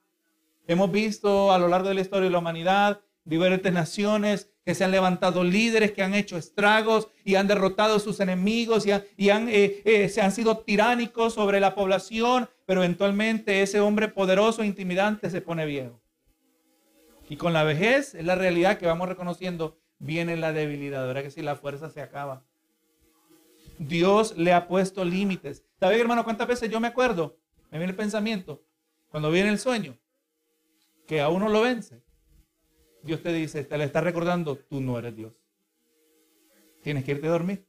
[0.68, 4.84] Hemos visto a lo largo de la historia de la humanidad diferentes naciones, que se
[4.84, 9.82] han levantado líderes que han hecho estragos y han derrotado a sus enemigos y, eh,
[9.86, 15.30] eh, se han sido tiránicos sobre la población, pero eventualmente ese hombre poderoso e intimidante
[15.30, 16.01] se pone viejo.
[17.30, 21.32] Y con la vejez, es la realidad que vamos reconociendo, viene la debilidad, ¿verdad que
[21.32, 22.43] si la fuerza se acaba?
[23.78, 25.63] Dios le ha puesto límites.
[25.80, 27.38] ¿Sabe, hermano, cuántas veces yo me acuerdo?
[27.69, 28.63] Me viene el pensamiento,
[29.10, 29.95] cuando viene el sueño,
[31.06, 32.05] que a uno lo vence.
[33.06, 35.34] Dios te dice, te le está recordando, tú no eres Dios.
[36.82, 37.68] Tienes que irte a dormir.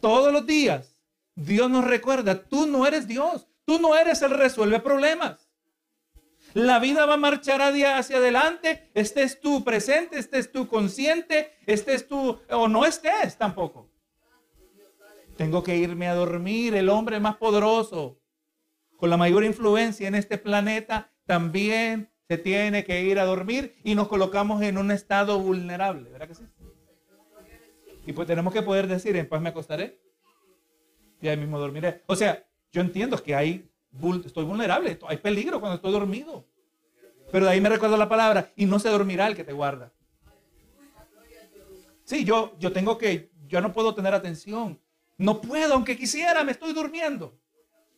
[0.00, 0.96] Todos los días,
[1.34, 3.46] Dios nos recuerda, tú no eres Dios.
[3.68, 5.50] Tú no eres el resuelve problemas.
[6.54, 12.40] La vida va a marchar hacia adelante, estés tú presente, estés tú consciente, estés tú
[12.48, 13.90] o no estés tampoco.
[15.36, 16.74] Tengo que irme a dormir.
[16.74, 18.18] El hombre más poderoso,
[18.96, 23.94] con la mayor influencia en este planeta, también se tiene que ir a dormir y
[23.94, 26.44] nos colocamos en un estado vulnerable, ¿verdad que sí?
[28.06, 29.98] Y pues tenemos que poder decir, en paz me acostaré
[31.22, 32.02] y ahí mismo dormiré.
[32.06, 33.70] O sea, yo entiendo que hay,
[34.24, 36.46] estoy vulnerable, hay peligro cuando estoy dormido.
[37.32, 39.92] Pero de ahí me recuerda la palabra, y no se dormirá el que te guarda.
[42.04, 44.80] Sí, yo, yo tengo que, yo no puedo tener atención.
[45.18, 47.38] No puedo, aunque quisiera, me estoy durmiendo.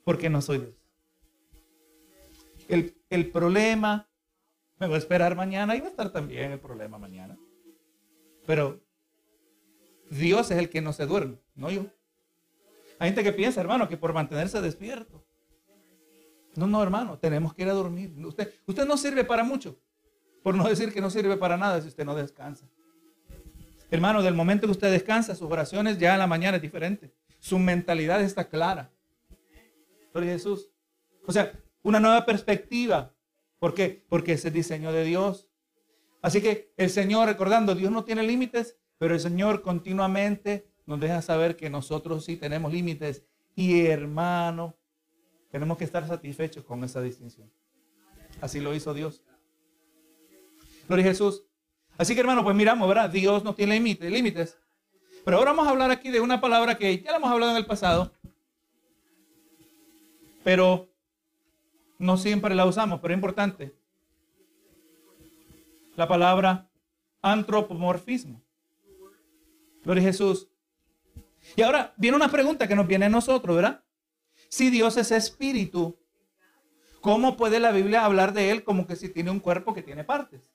[0.02, 0.74] Porque no soy Dios.
[2.66, 4.09] El, el problema
[4.80, 7.38] me voy a esperar mañana y va a estar también el problema mañana.
[8.46, 8.80] Pero
[10.10, 11.86] Dios es el que no se duerme, no yo.
[12.98, 15.24] Hay gente que piensa, hermano, que por mantenerse despierto.
[16.56, 18.12] No, no, hermano, tenemos que ir a dormir.
[18.26, 19.78] Usted, usted no sirve para mucho.
[20.42, 22.66] Por no decir que no sirve para nada si usted no descansa.
[23.90, 27.12] Hermano, del momento que usted descansa, sus oraciones ya en la mañana es diferente.
[27.38, 28.90] Su mentalidad está clara.
[30.12, 30.70] Gloria Jesús.
[31.26, 33.14] O sea, una nueva perspectiva.
[33.60, 34.04] ¿Por qué?
[34.08, 35.48] Porque es el diseño de Dios.
[36.22, 41.22] Así que el Señor, recordando, Dios no tiene límites, pero el Señor continuamente nos deja
[41.22, 43.22] saber que nosotros sí tenemos límites.
[43.54, 44.76] Y hermano,
[45.50, 47.50] tenemos que estar satisfechos con esa distinción.
[48.40, 49.22] Así lo hizo Dios.
[50.88, 51.44] Gloria a Jesús.
[51.98, 53.10] Así que hermano, pues miramos, ¿verdad?
[53.10, 54.58] Dios no tiene límites, límites.
[55.24, 57.58] Pero ahora vamos a hablar aquí de una palabra que ya la hemos hablado en
[57.58, 58.10] el pasado.
[60.42, 60.89] Pero
[62.00, 63.74] no siempre la usamos, pero es importante.
[65.96, 66.70] La palabra
[67.20, 68.40] antropomorfismo.
[69.84, 70.48] Gloria a Jesús.
[71.56, 73.84] Y ahora viene una pregunta que nos viene a nosotros, ¿verdad?
[74.48, 75.98] Si Dios es espíritu,
[77.02, 80.02] ¿cómo puede la Biblia hablar de él como que si tiene un cuerpo que tiene
[80.02, 80.50] partes?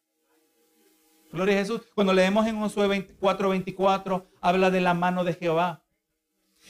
[1.32, 1.82] Gloria a Jesús.
[1.94, 5.84] Cuando leemos en Josué 24, 24, habla de la mano de Jehová.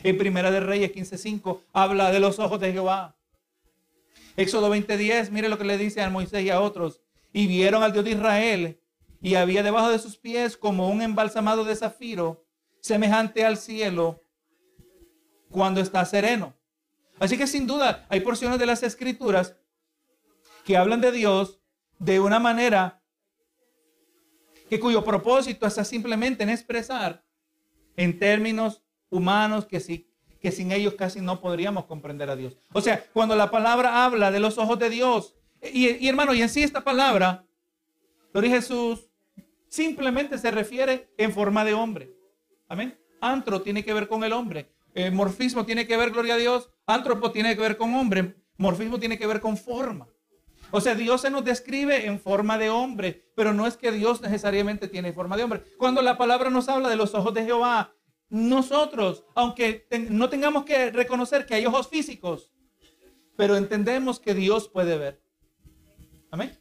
[0.04, 3.15] En Primera de Reyes 15.5 habla de los ojos de Jehová.
[4.38, 7.02] Éxodo 20:10, mire lo que le dice a Moisés y a otros.
[7.32, 8.82] Y vieron al Dios de Israel
[9.22, 12.46] y había debajo de sus pies como un embalsamado de zafiro,
[12.80, 14.24] semejante al cielo
[15.50, 16.54] cuando está sereno.
[17.20, 19.56] Así que sin duda hay porciones de las escrituras
[20.66, 21.62] que hablan de Dios
[22.00, 23.02] de una manera
[24.70, 27.24] que cuyo propósito está simplemente en expresar
[27.96, 30.10] en términos humanos que sí
[30.42, 32.58] que sin ellos casi no podríamos comprender a Dios.
[32.74, 35.36] O sea, cuando la palabra habla de los ojos de Dios,
[35.74, 37.46] y, hermano, y en sí esta palabra,
[38.34, 39.10] lo dice Jesús,
[39.68, 42.14] simplemente se refiere en forma de hombre.
[42.68, 42.98] Amén.
[43.22, 44.72] Antro tiene que ver con el hombre.
[44.94, 46.70] Eh, morfismo tiene que ver, gloria a Dios.
[46.86, 48.36] Antropo tiene que ver con hombre.
[48.58, 50.08] Morfismo tiene que ver con forma.
[50.72, 54.22] O sea, Dios se nos describe en forma de hombre, pero no es que Dios
[54.22, 55.64] necesariamente tiene forma de hombre.
[55.78, 57.94] Cuando la palabra nos habla de los ojos de Jehová,
[58.36, 62.52] nosotros, aunque no tengamos que reconocer que hay ojos físicos,
[63.38, 65.24] pero entendemos que Dios puede ver.
[66.32, 66.52] Amén.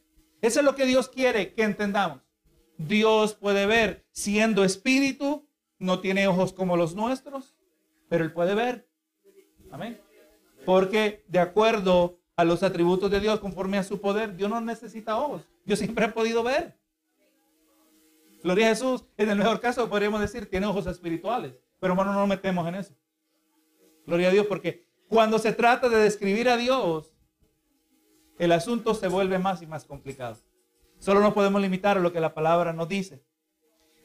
[0.41, 2.21] Eso es lo que Dios quiere que entendamos.
[2.77, 7.57] Dios puede ver siendo espíritu, no tiene ojos como los nuestros,
[8.07, 8.87] pero Él puede ver.
[9.69, 9.99] Amén.
[10.65, 15.17] Porque de acuerdo a los atributos de Dios, conforme a su poder, Dios no necesita
[15.17, 15.41] ojos.
[15.65, 16.79] Dios siempre ha podido ver.
[18.41, 19.03] Gloria a Jesús.
[19.17, 21.64] En el mejor caso podríamos decir, tiene ojos espirituales.
[21.79, 22.93] Pero hermano, no nos metemos en eso.
[24.05, 27.13] Gloria a Dios, porque cuando se trata de describir a Dios,
[28.37, 30.37] el asunto se vuelve más y más complicado.
[30.99, 33.23] Solo nos podemos limitar a lo que la palabra nos dice.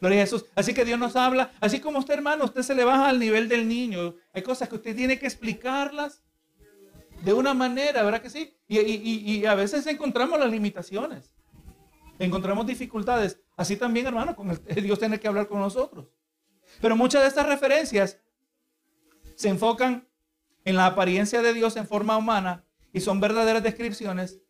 [0.00, 0.46] Gloria a Jesús.
[0.54, 3.48] Así que Dios nos habla, así como usted hermano, usted se le baja al nivel
[3.48, 4.14] del niño.
[4.32, 6.22] Hay cosas que usted tiene que explicarlas
[7.22, 8.56] de una manera, ¿verdad que sí?
[8.66, 11.34] Y, y a veces encontramos las limitaciones
[12.20, 13.40] encontramos dificultades.
[13.56, 14.48] Así también, hermano, con
[14.82, 16.06] Dios tiene que hablar con nosotros.
[16.80, 18.18] Pero muchas de estas referencias
[19.34, 20.08] se enfocan
[20.64, 24.40] en la apariencia de Dios en forma humana y son verdaderas descripciones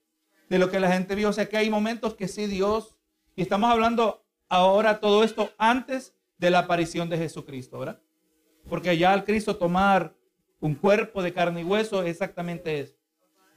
[0.48, 1.28] de lo que la gente vio.
[1.28, 2.96] O sea que hay momentos que sí Dios,
[3.36, 8.00] y estamos hablando ahora todo esto antes de la aparición de Jesucristo, ¿verdad?
[8.68, 10.16] Porque ya al Cristo tomar
[10.60, 12.96] un cuerpo de carne y hueso exactamente es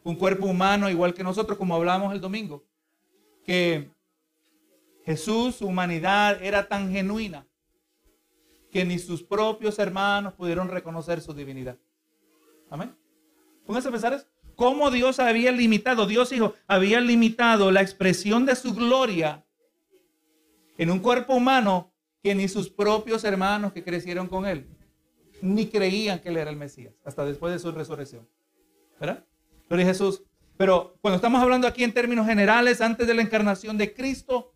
[0.05, 2.65] Un cuerpo humano igual que nosotros, como hablamos el domingo.
[3.45, 3.89] Que
[5.05, 7.47] Jesús, su humanidad, era tan genuina
[8.73, 11.77] que ni sus propios hermanos pudieron reconocer su divinidad.
[12.69, 12.95] Amén.
[13.65, 14.25] Pónganse a pensar eso.
[14.55, 19.45] Cómo Dios había limitado, Dios hijo, había limitado la expresión de su gloria
[20.77, 24.67] en un cuerpo humano que ni sus propios hermanos que crecieron con él
[25.41, 28.27] ni creían que él era el Mesías hasta después de su resurrección.
[28.99, 29.25] ¿Verdad?
[29.67, 30.23] Gloria a Jesús.
[30.57, 34.52] Pero cuando estamos hablando aquí en términos generales, antes de la encarnación de Cristo,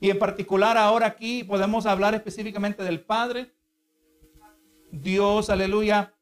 [0.00, 3.52] y en particular ahora aquí podemos hablar específicamente del Padre,
[4.90, 6.14] Dios, aleluya,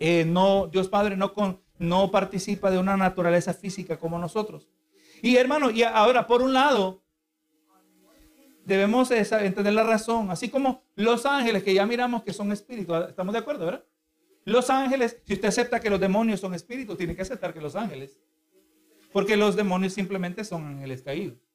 [0.00, 4.68] eh, no, Dios Padre no, con, no participa de una naturaleza física como nosotros.
[5.22, 7.02] Y hermano, y ahora por un lado,
[8.64, 13.32] debemos entender la razón, así como los ángeles que ya miramos que son espíritus, estamos
[13.32, 13.84] de acuerdo, ¿verdad?
[14.44, 17.76] Los ángeles, si usted acepta que los demonios son espíritus, tiene que aceptar que los
[17.76, 18.18] ángeles,
[19.12, 21.45] porque los demonios simplemente son ángeles caídos.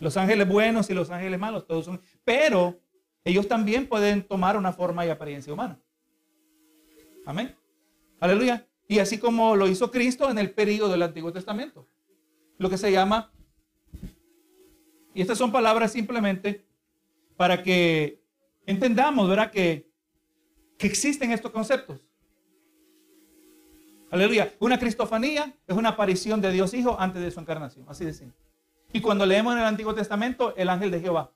[0.00, 2.78] Los ángeles buenos y los ángeles malos, todos son, pero
[3.24, 5.78] ellos también pueden tomar una forma y apariencia humana.
[7.26, 7.54] Amén.
[8.20, 8.66] Aleluya.
[8.86, 11.86] Y así como lo hizo Cristo en el periodo del Antiguo Testamento,
[12.58, 13.30] lo que se llama
[15.18, 16.64] y estas son palabras simplemente
[17.36, 18.22] para que
[18.66, 19.50] entendamos, ¿verdad?
[19.50, 19.90] Que,
[20.76, 22.00] que existen estos conceptos.
[24.12, 24.54] Aleluya.
[24.60, 27.84] Una cristofanía es una aparición de Dios Hijo antes de su encarnación.
[27.88, 28.47] Así de simple.
[28.92, 31.32] Y cuando leemos en el Antiguo Testamento, el ángel de Jehová.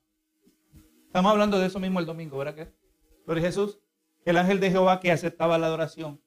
[1.06, 3.40] Estamos hablando de eso mismo el domingo, ¿verdad que?
[3.40, 3.78] Jesús.
[4.24, 6.20] El ángel de Jehová que aceptaba la adoración.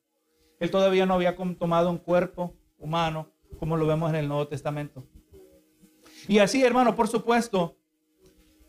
[0.59, 5.07] Él todavía no había tomado un cuerpo humano como lo vemos en el Nuevo Testamento.
[6.27, 7.77] Y así, hermano, por supuesto,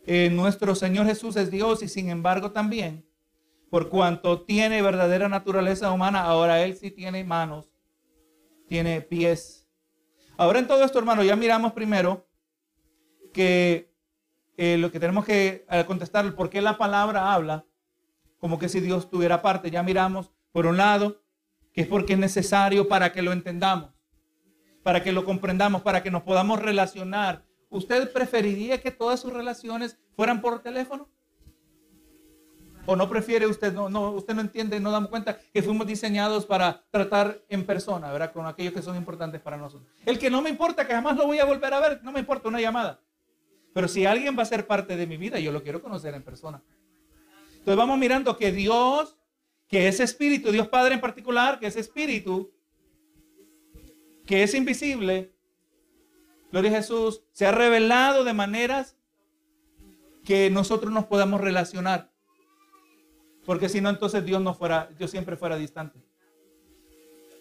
[0.05, 3.05] eh, nuestro Señor Jesús es Dios y sin embargo también,
[3.69, 7.69] por cuanto tiene verdadera naturaleza humana, ahora Él sí tiene manos,
[8.67, 9.67] tiene pies.
[10.37, 12.26] Ahora en todo esto, hermano, ya miramos primero
[13.37, 13.93] que
[14.57, 17.65] eh, lo que tenemos que contestar, por qué la palabra habla
[18.39, 19.71] como que si Dios tuviera parte.
[19.71, 21.21] Ya miramos, por un lado,
[21.71, 23.91] que es porque es necesario para que lo entendamos,
[24.83, 29.97] para que lo comprendamos, para que nos podamos relacionar ¿usted preferiría que todas sus relaciones
[30.15, 31.09] fueran por teléfono?
[32.85, 36.45] ¿O no prefiere usted, no, no, usted no entiende, no damos cuenta que fuimos diseñados
[36.45, 38.31] para tratar en persona, ¿verdad?
[38.31, 39.91] Con aquellos que son importantes para nosotros.
[40.05, 42.21] El que no me importa, que jamás lo voy a volver a ver, no me
[42.21, 43.01] importa una llamada.
[43.77, 46.23] Pero si alguien va a ser parte de mi vida, yo lo quiero conocer en
[46.23, 46.63] persona.
[47.59, 49.19] Entonces vamos mirando que Dios,
[49.67, 52.51] que es espíritu, Dios Padre en particular, que es espíritu,
[54.25, 55.31] que es invisible,
[56.51, 58.97] Gloria a Jesús, se ha revelado de maneras
[60.25, 62.11] que nosotros nos podamos relacionar.
[63.45, 65.99] Porque si no, entonces Dios no fuera, Dios siempre fuera distante.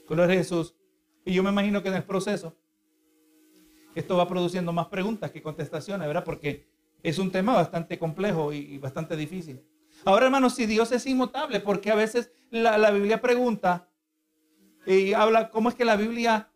[0.07, 0.75] Gloria a Jesús.
[1.25, 2.55] Y yo me imagino que en el proceso
[4.01, 6.25] esto va produciendo más preguntas que contestaciones, ¿verdad?
[6.25, 6.67] Porque
[7.03, 9.63] es un tema bastante complejo y, bastante difícil.
[10.05, 13.89] Ahora, hermanos, si Dios es inmutable, porque a veces la, Biblia pregunta
[14.87, 16.51] y habla, ¿cómo es que la Biblia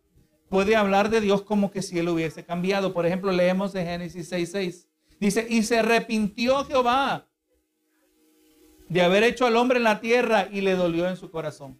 [0.51, 2.93] puede hablar de Dios como que si él hubiese cambiado.
[2.93, 4.85] Por ejemplo, leemos de Génesis 6:6.
[5.17, 7.27] Dice, y se arrepintió Jehová
[8.89, 11.79] de haber hecho al hombre en la tierra y le dolió en su corazón.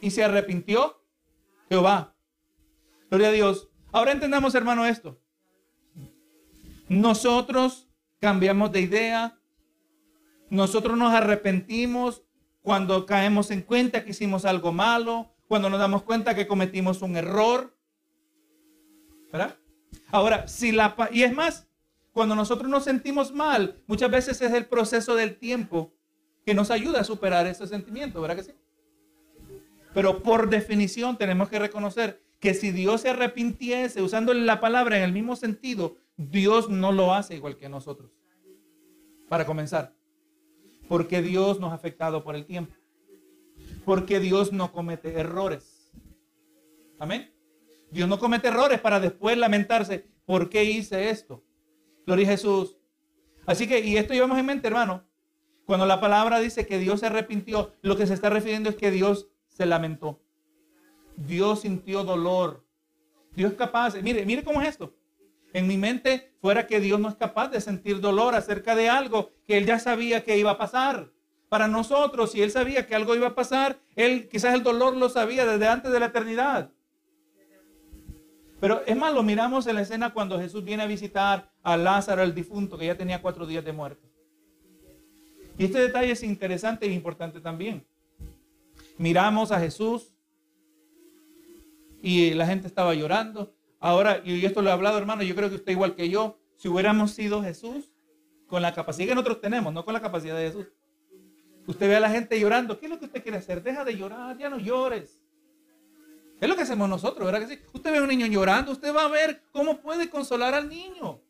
[0.00, 1.02] Y se arrepintió
[1.68, 2.14] Jehová.
[3.10, 3.68] Gloria a Dios.
[3.92, 5.20] Ahora entendamos, hermano, esto.
[6.88, 7.88] Nosotros
[8.20, 9.38] cambiamos de idea.
[10.50, 12.24] Nosotros nos arrepentimos
[12.62, 17.16] cuando caemos en cuenta que hicimos algo malo, cuando nos damos cuenta que cometimos un
[17.16, 17.76] error.
[19.32, 19.56] ¿Verdad?
[20.10, 21.66] Ahora, si la y es más,
[22.12, 25.94] cuando nosotros nos sentimos mal, muchas veces es el proceso del tiempo
[26.44, 28.52] que nos ayuda a superar ese sentimiento, ¿verdad que sí?
[29.94, 35.02] Pero por definición tenemos que reconocer que si Dios se arrepintiese usando la palabra en
[35.02, 38.10] el mismo sentido, Dios no lo hace igual que nosotros.
[39.28, 39.94] Para comenzar,
[40.88, 42.74] porque Dios nos ha afectado por el tiempo
[43.84, 45.90] porque Dios no comete errores.
[46.98, 47.32] Amén.
[47.90, 51.42] Dios no comete errores para después lamentarse, ¿por qué hice esto?
[52.06, 52.76] Gloria a Jesús.
[53.46, 55.04] Así que, y esto llevamos en mente, hermano,
[55.64, 58.90] cuando la palabra dice que Dios se arrepintió, lo que se está refiriendo es que
[58.90, 60.20] Dios se lamentó.
[61.26, 62.64] Dios sintió dolor.
[63.34, 64.94] Dios es capaz, mire, mire cómo es esto.
[65.52, 69.30] En mi mente fuera que Dios no es capaz de sentir dolor acerca de algo
[69.46, 71.10] que él ya sabía que iba a pasar
[71.48, 72.32] para nosotros.
[72.32, 75.66] Si él sabía que algo iba a pasar, él quizás el dolor lo sabía desde
[75.66, 76.70] antes de la eternidad.
[78.60, 82.22] Pero es más, lo miramos en la escena cuando Jesús viene a visitar a Lázaro,
[82.22, 84.08] el difunto, que ya tenía cuatro días de muerte.
[85.56, 87.86] Y este detalle es interesante e importante también.
[88.96, 90.17] Miramos a Jesús
[92.02, 93.54] y la gente estaba llorando.
[93.80, 96.68] Ahora, y esto lo he hablado, hermano, yo creo que usted igual que yo, si
[96.68, 97.92] hubiéramos sido Jesús,
[98.46, 100.66] con la capacidad que nosotros tenemos, no con la capacidad de Jesús.
[101.66, 103.62] Usted ve a la gente llorando, ¿qué es lo que usted quiere hacer?
[103.62, 105.20] Deja de llorar, ya no llores.
[106.40, 107.62] Es lo que hacemos nosotros, ¿verdad que sí?
[107.72, 111.20] Usted ve a un niño llorando, usted va a ver cómo puede consolar al niño.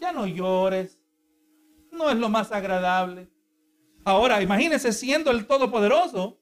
[0.00, 0.98] Ya no llores.
[1.92, 3.28] No es lo más agradable.
[4.04, 6.38] Ahora, imagínese siendo el Todopoderoso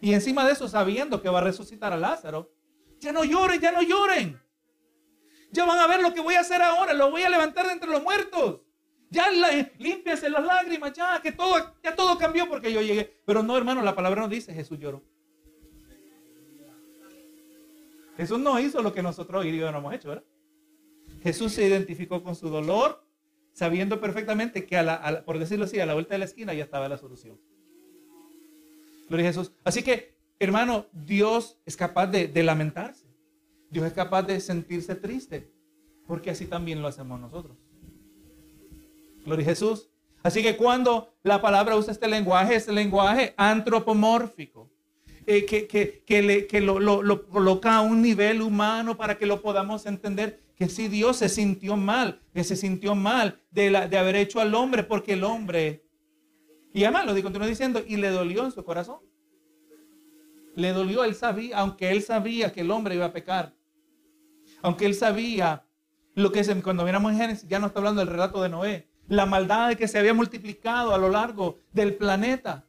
[0.00, 2.53] y encima de eso sabiendo que va a resucitar a Lázaro.
[3.00, 4.40] Ya no lloren, ya no lloren.
[5.52, 6.92] Ya van a ver lo que voy a hacer ahora.
[6.92, 8.60] Lo voy a levantar de entre los muertos.
[9.10, 9.30] Ya
[9.78, 13.20] límpiese las lágrimas, ya que todo, ya todo cambió porque yo llegué.
[13.24, 15.04] Pero no, hermano, la palabra no dice Jesús lloró.
[18.16, 20.24] Jesús no hizo lo que nosotros hoy no hemos hecho, ¿verdad?
[21.22, 23.04] Jesús se identificó con su dolor,
[23.52, 26.88] sabiendo perfectamente que, la, por decirlo así, a la vuelta de la esquina ya estaba
[26.88, 27.40] la solución.
[29.08, 29.52] Gloria a Jesús.
[29.64, 33.06] Así que, hermano, Dios es capaz de, lamentarse.
[33.70, 35.50] Dios es capaz de sentirse triste,
[36.06, 37.56] porque así también lo hacemos nosotros.
[39.24, 39.88] Gloria a Jesús.
[40.22, 44.70] Así que cuando la palabra usa este lenguaje, es el lenguaje antropomórfico.
[45.26, 50.88] Eh, que, lo, coloca a un nivel humano para que lo podamos entender que si
[50.88, 55.14] Dios se sintió mal, que se sintió mal de, de haber hecho al hombre, porque
[55.14, 55.86] el hombre,
[56.74, 58.98] y además lo continúa diciendo, y le dolió en su corazón.
[60.56, 63.54] Le dolió, él sabía, aunque él sabía que el hombre iba a pecar,
[64.62, 65.64] aunque él sabía
[66.14, 68.88] lo que es, cuando miramos en Génesis, ya no está hablando del relato de Noé,
[69.08, 72.66] la maldad que se había multiplicado a lo largo del planeta.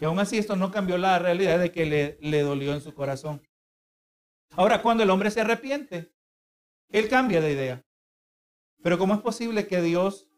[0.00, 2.94] Y aún así esto no cambió la realidad de que le, le dolió en su
[2.94, 3.42] corazón.
[4.52, 6.12] Ahora, cuando el hombre se arrepiente,
[6.88, 7.84] él cambia de idea.
[8.82, 10.28] Pero ¿cómo es posible que Dios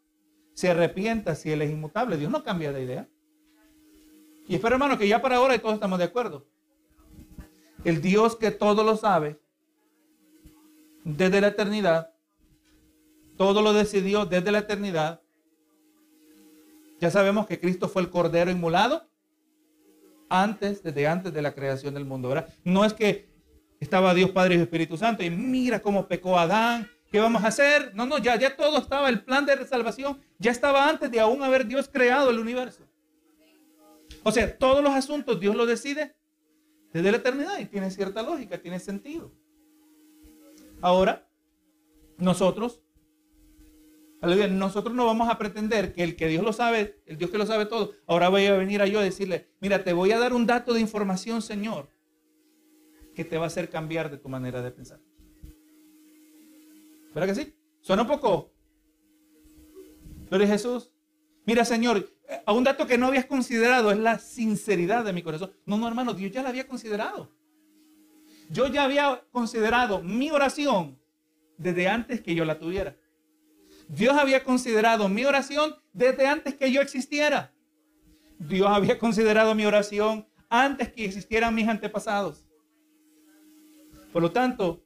[0.53, 2.17] se arrepienta si Él es inmutable?
[2.17, 3.09] Dios no cambia de idea.
[4.47, 6.45] Y espero, hermano, que ya para ahora todos estamos de acuerdo.
[7.83, 9.39] El Dios que todo lo sabe,
[11.03, 12.13] desde la eternidad,
[13.37, 15.21] todo lo decidió desde la eternidad.
[16.99, 19.07] Ya sabemos que Cristo fue el Cordero inmolado
[20.29, 22.33] antes, desde antes de la creación del mundo.
[22.63, 23.29] No es que
[23.79, 27.91] estaba Dios Padre y Espíritu Santo y mira cómo pecó Adán, ¿qué vamos a hacer?
[27.93, 31.43] No, no, ya, ya todo estaba, el plan de salvación ya estaba antes de aún
[31.43, 32.83] haber Dios creado el universo.
[34.23, 36.15] O sea, todos los asuntos Dios los decide
[36.91, 39.31] desde la eternidad y tiene cierta lógica, tiene sentido.
[40.81, 41.27] Ahora,
[42.17, 42.83] nosotros
[44.23, 47.45] nosotros no vamos a pretender que el que Dios lo sabe, el Dios que lo
[47.45, 50.33] sabe todo, ahora voy a venir a yo a decirle, mira, te voy a dar
[50.33, 51.89] un dato de información, Señor,
[53.13, 55.01] que te va a hacer cambiar de tu manera de pensar.
[57.13, 57.53] ¿Verdad que sí?
[57.81, 58.53] Suena un poco.
[60.29, 60.91] Pero Jesús,
[61.45, 62.09] mira, Señor,
[62.45, 65.51] a un dato que no habías considerado es la sinceridad de mi corazón.
[65.65, 67.31] No, no, hermano, Dios ya la había considerado.
[68.49, 70.99] Yo ya había considerado mi oración
[71.57, 72.97] desde antes que yo la tuviera.
[73.87, 77.53] Dios había considerado mi oración desde antes que yo existiera.
[78.39, 82.45] Dios había considerado mi oración antes que existieran mis antepasados.
[84.11, 84.83] Por lo tanto,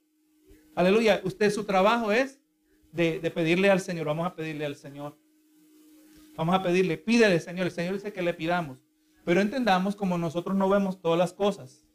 [0.76, 2.40] aleluya, usted su trabajo es
[2.92, 4.08] de, pedirle al Señor.
[4.08, 5.18] Vamos a pedirle al Señor.
[6.38, 7.66] Vamos a pedirle, pídele Señor.
[7.66, 8.86] El Señor dice que le pidamos.
[9.26, 11.86] Pero entendamos como nosotros no vemos todas las cosas.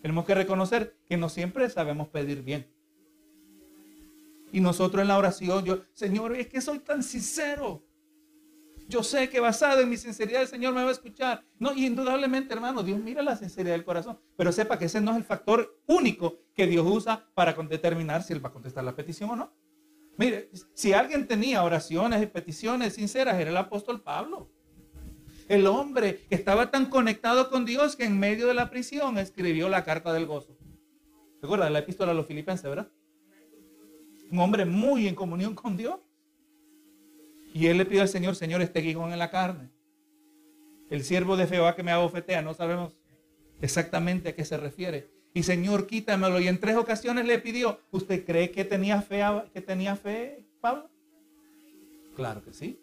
[0.00, 2.66] Tenemos que reconocer que no siempre sabemos pedir bien.
[4.52, 7.84] Y nosotros en la oración, yo, Señor, es que soy tan sincero.
[8.88, 11.44] Yo sé que basado en mi sinceridad el Señor me va a escuchar.
[11.58, 14.18] No, y indudablemente, hermano, Dios mira la sinceridad del corazón.
[14.36, 18.32] Pero sepa que ese no es el factor único que Dios usa para determinar si
[18.32, 19.52] Él va a contestar la petición o no.
[20.20, 24.50] Mire, si alguien tenía oraciones y peticiones sinceras, era el apóstol Pablo.
[25.48, 29.70] El hombre que estaba tan conectado con Dios que en medio de la prisión escribió
[29.70, 30.58] la carta del gozo.
[31.40, 32.92] ¿Recuerda la epístola a los filipenses, verdad?
[34.30, 35.98] un hombre muy en comunión con Dios.
[37.54, 39.70] Y él le pide al Señor, Señor, este guijón en la carne.
[40.90, 43.00] El siervo de Jehová que me abofetea, no sabemos
[43.62, 45.10] exactamente a qué se refiere.
[45.32, 46.40] Y Señor, quítamelo.
[46.40, 49.22] Y en tres ocasiones le pidió, ¿usted cree que tenía fe,
[49.52, 50.90] que tenía fe Pablo?
[52.16, 52.80] Claro que sí.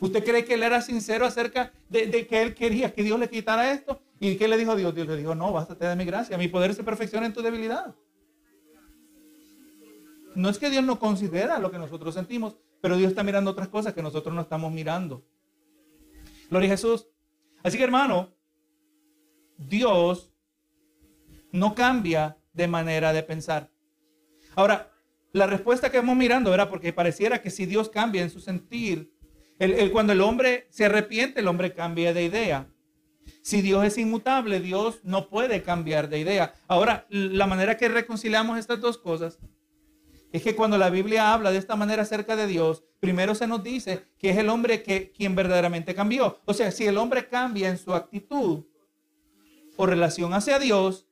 [0.00, 3.72] ¿Usted cree que él era sincero acerca de, que él quería que Dios le quitara
[3.72, 4.00] esto?
[4.20, 4.94] ¿Y qué le dijo Dios?
[4.94, 6.38] Dios le dijo, no, bástate de mi gracia.
[6.38, 7.94] Mi poder se perfecciona en tu debilidad.
[10.34, 13.68] No es que Dios no considera lo que nosotros sentimos, pero Dios está mirando otras
[13.68, 15.24] cosas que nosotros no estamos mirando.
[16.50, 17.08] Gloria a Jesús.
[17.62, 18.32] Así que hermano,
[19.56, 20.32] Dios
[21.52, 23.70] no cambia de manera de pensar.
[24.54, 24.92] Ahora,
[25.32, 26.70] la respuesta que vamos mirando, ¿verdad?
[26.70, 29.12] Porque pareciera que si Dios cambia en su sentir,
[29.92, 32.68] cuando el hombre se arrepiente, el hombre cambia de idea.
[33.42, 36.54] Si Dios es inmutable, Dios no puede cambiar de idea.
[36.66, 39.38] Ahora, la manera que reconciliamos estas dos cosas
[40.32, 43.62] es que cuando la Biblia habla de esta manera acerca de Dios, primero se nos
[43.62, 46.40] dice que es el hombre quien verdaderamente cambió.
[46.44, 48.64] O sea, si el hombre cambia en su actitud
[49.76, 51.07] o relación hacia Dios,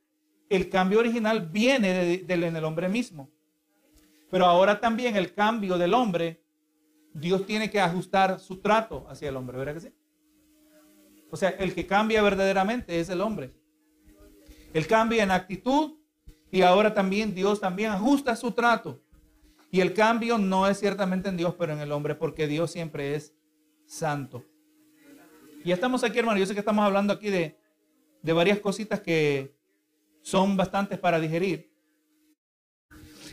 [0.49, 3.31] el cambio original viene de, en el hombre mismo.
[4.31, 6.43] Pero ahora también el cambio del hombre,
[7.13, 9.93] Dios tiene que ajustar su trato hacia el hombre, ¿verdad que sí?
[11.31, 13.53] O sea, el que cambia verdaderamente es el hombre.
[14.73, 15.99] Él cambia en actitud
[16.51, 19.03] y ahora también Dios también ajusta su trato.
[19.71, 23.15] Y el cambio no es ciertamente en Dios, pero en el hombre, porque Dios siempre
[23.15, 23.35] es
[23.87, 24.45] santo.
[25.65, 26.39] Y estamos aquí, hermano.
[26.39, 27.59] Yo sé que estamos hablando aquí de,
[28.23, 29.56] de varias cositas que
[30.27, 31.71] son bastantes para digerir.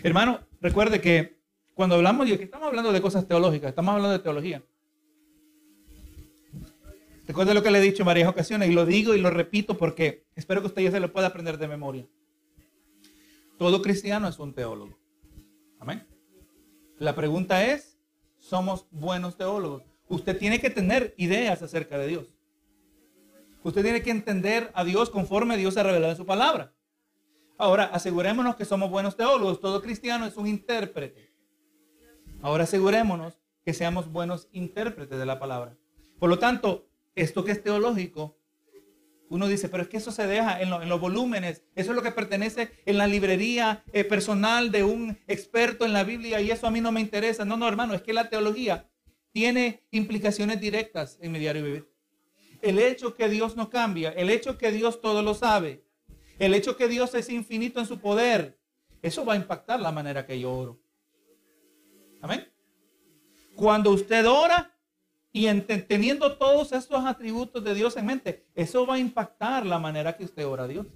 [0.04, 1.42] Hermano, recuerde que
[1.74, 4.64] cuando hablamos, y estamos hablando de cosas teológicas, estamos hablando de teología.
[7.26, 9.76] Recuerde lo que le he dicho en varias ocasiones y lo digo y lo repito
[9.76, 12.06] porque espero que usted ya se lo pueda aprender de memoria.
[13.58, 14.96] Todo cristiano es un teólogo.
[15.80, 16.06] Amén.
[17.00, 17.98] La pregunta es,
[18.38, 19.82] ¿somos buenos teólogos?
[20.10, 22.28] Usted tiene que tener ideas acerca de Dios.
[23.64, 26.73] Usted tiene que entender a Dios conforme Dios se revelado en su palabra.
[27.58, 29.60] Ahora, asegurémonos que somos buenos teólogos.
[29.60, 31.32] Todo cristiano es un intérprete.
[32.42, 35.78] Ahora asegurémonos que seamos buenos intérpretes de la palabra.
[36.20, 38.38] Por lo tanto, esto que es teológico,
[39.30, 42.12] uno dice, pero es que eso se deja en, los volúmenes, eso es lo que
[42.12, 46.72] pertenece en la librería eh, personal de un experto en la Biblia y eso a
[46.72, 47.46] mí no me interesa.
[47.46, 48.90] No, no, hermano, es que la teología
[49.32, 51.90] tiene implicaciones directas en mi diario vivir.
[52.62, 55.84] El hecho que Dios no cambia, el hecho que Dios todo lo sabe,
[56.40, 58.60] el hecho que Dios es infinito en su poder,
[59.02, 60.80] eso va a impactar la manera que yo oro.
[62.22, 62.48] Amén.
[63.56, 64.74] Cuando usted ora,
[65.32, 70.16] y teniendo todos estos atributos de Dios en mente, eso va a impactar la manera
[70.16, 70.88] que usted ora a Dios.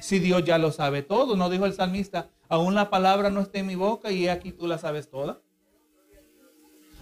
[0.00, 3.58] Si Dios ya lo sabe todo, no dijo el salmista, aún la palabra no está
[3.58, 5.40] en mi boca y aquí tú la sabes toda.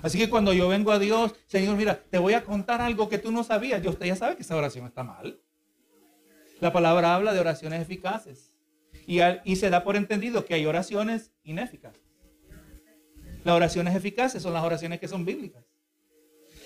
[0.02, 3.18] Así que cuando yo vengo a Dios, Señor, mira, te voy a contar algo que
[3.18, 3.82] tú no sabías.
[3.82, 5.40] Yo usted ya sabe que esa oración está mal.
[6.60, 8.52] La palabra habla de oraciones eficaces.
[9.06, 12.02] Y, se da por entendido que hay oraciones ineficaces.
[13.42, 15.64] Las oraciones eficaces son las oraciones que son bíblicas.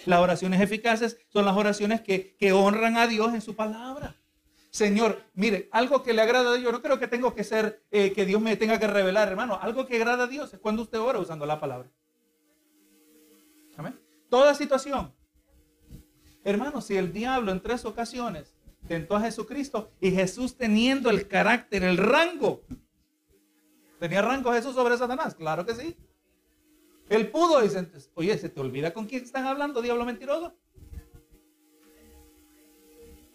[0.04, 4.16] Las oraciones eficaces son las oraciones que, honran a Dios en su palabra.
[4.70, 8.12] Señor, mire, algo que le agrada a Dios, no creo que tengo que ser, eh,
[8.12, 9.58] que Dios me tenga que revelar, hermano.
[9.62, 11.88] Algo que agrada a Dios es cuando usted ora usando la palabra.
[13.76, 13.98] Amén.
[14.28, 15.14] Toda situación.
[16.42, 18.53] Hermano, si el diablo en tres ocasiones
[18.86, 22.62] tentó a Jesucristo y Jesús teniendo el carácter, el rango,
[23.98, 25.34] ¿tenía rango Jesús sobre Satanás?
[25.34, 25.96] Claro que sí.
[27.08, 30.54] Él pudo, dice, oye, ¿se te olvida con quién están hablando, diablo mentiroso?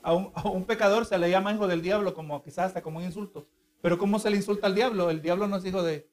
[0.02, 3.48] A un, pecador se le llama hijo del diablo, como quizás hasta como un insulto.
[3.82, 5.10] Pero ¿cómo se le insulta al diablo?
[5.10, 6.10] El diablo no es hijo de,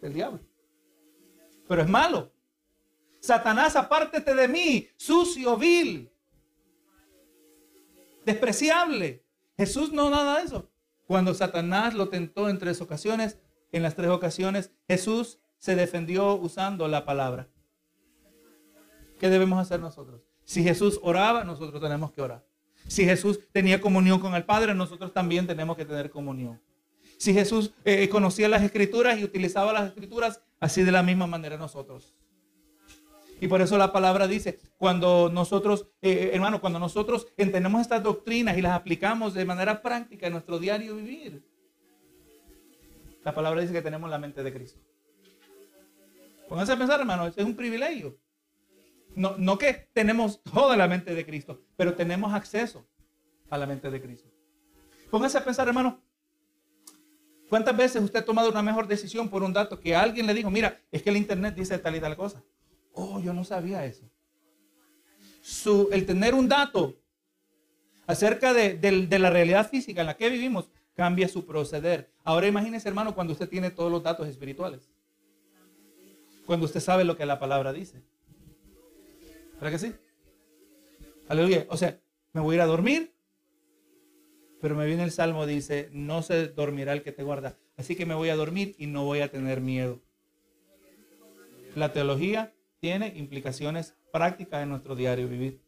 [0.00, 0.40] del diablo.
[1.68, 2.32] Pero es malo.
[3.20, 6.11] Satanás, apártete de mí, sucio, vil,
[8.24, 9.24] despreciable.
[9.56, 10.70] Jesús no nada de eso.
[11.06, 13.38] Cuando Satanás lo tentó en tres ocasiones,
[13.72, 17.48] en las tres ocasiones, Jesús se defendió usando la palabra.
[19.18, 20.22] ¿Qué debemos hacer nosotros?
[20.44, 22.44] Si Jesús oraba, nosotros tenemos que orar.
[22.88, 26.60] Si Jesús tenía comunión con el Padre, nosotros también tenemos que tener comunión.
[27.18, 31.56] Si Jesús eh, conocía las escrituras y utilizaba las escrituras, así de la misma manera
[31.56, 32.12] nosotros.
[33.42, 38.00] Y por eso la palabra dice, cuando nosotros, eh, eh, hermano, cuando nosotros entendemos estas
[38.00, 41.44] doctrinas y las aplicamos de manera práctica en nuestro diario vivir,
[43.24, 44.78] la palabra dice que tenemos la mente de Cristo.
[46.48, 48.16] Pónganse a pensar, hermano, es un privilegio.
[49.16, 52.86] No, no que tenemos toda la mente de Cristo, pero tenemos acceso
[53.50, 54.30] a la mente de Cristo.
[55.10, 56.00] Pónganse a pensar, hermano,
[57.48, 60.48] ¿cuántas veces usted ha tomado una mejor decisión por un dato que alguien le dijo,
[60.48, 62.40] mira, es que el Internet dice tal y tal cosa?
[62.92, 64.08] Oh, yo no sabía eso.
[65.40, 66.94] Su, el tener un dato
[68.06, 72.10] acerca de, de la realidad física en la que vivimos cambia su proceder.
[72.24, 74.92] Ahora imagínese, hermano, cuando usted tiene todos los datos espirituales
[76.46, 78.02] cuando usted sabe lo que la palabra dice.
[79.54, 79.94] ¿Verdad que sí?
[81.28, 81.66] Aleluya.
[81.68, 81.98] O sea,
[82.32, 83.14] me voy a ir a dormir,
[84.60, 87.56] pero me viene el salmo, dice, no se dormirá el que te guarda.
[87.76, 90.00] Así que me voy a dormir y no voy a tener miedo.
[91.74, 92.52] La teología
[92.82, 95.62] tiene implicaciones prácticas en nuestro diario vivir.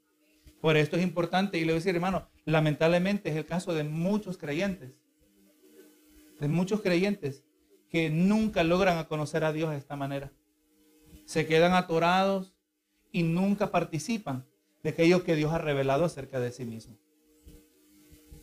[0.61, 3.85] Por esto es importante, y le voy a decir, hermano, lamentablemente es el caso de
[3.85, 4.93] muchos creyentes
[6.41, 7.45] de muchos creyentes
[7.89, 10.33] que nunca logran conocer a Dios de esta manera.
[11.25, 12.55] Se quedan atorados
[13.13, 14.45] y nunca participan
[14.83, 16.99] de aquello que Dios ha revelado acerca de sí mismo.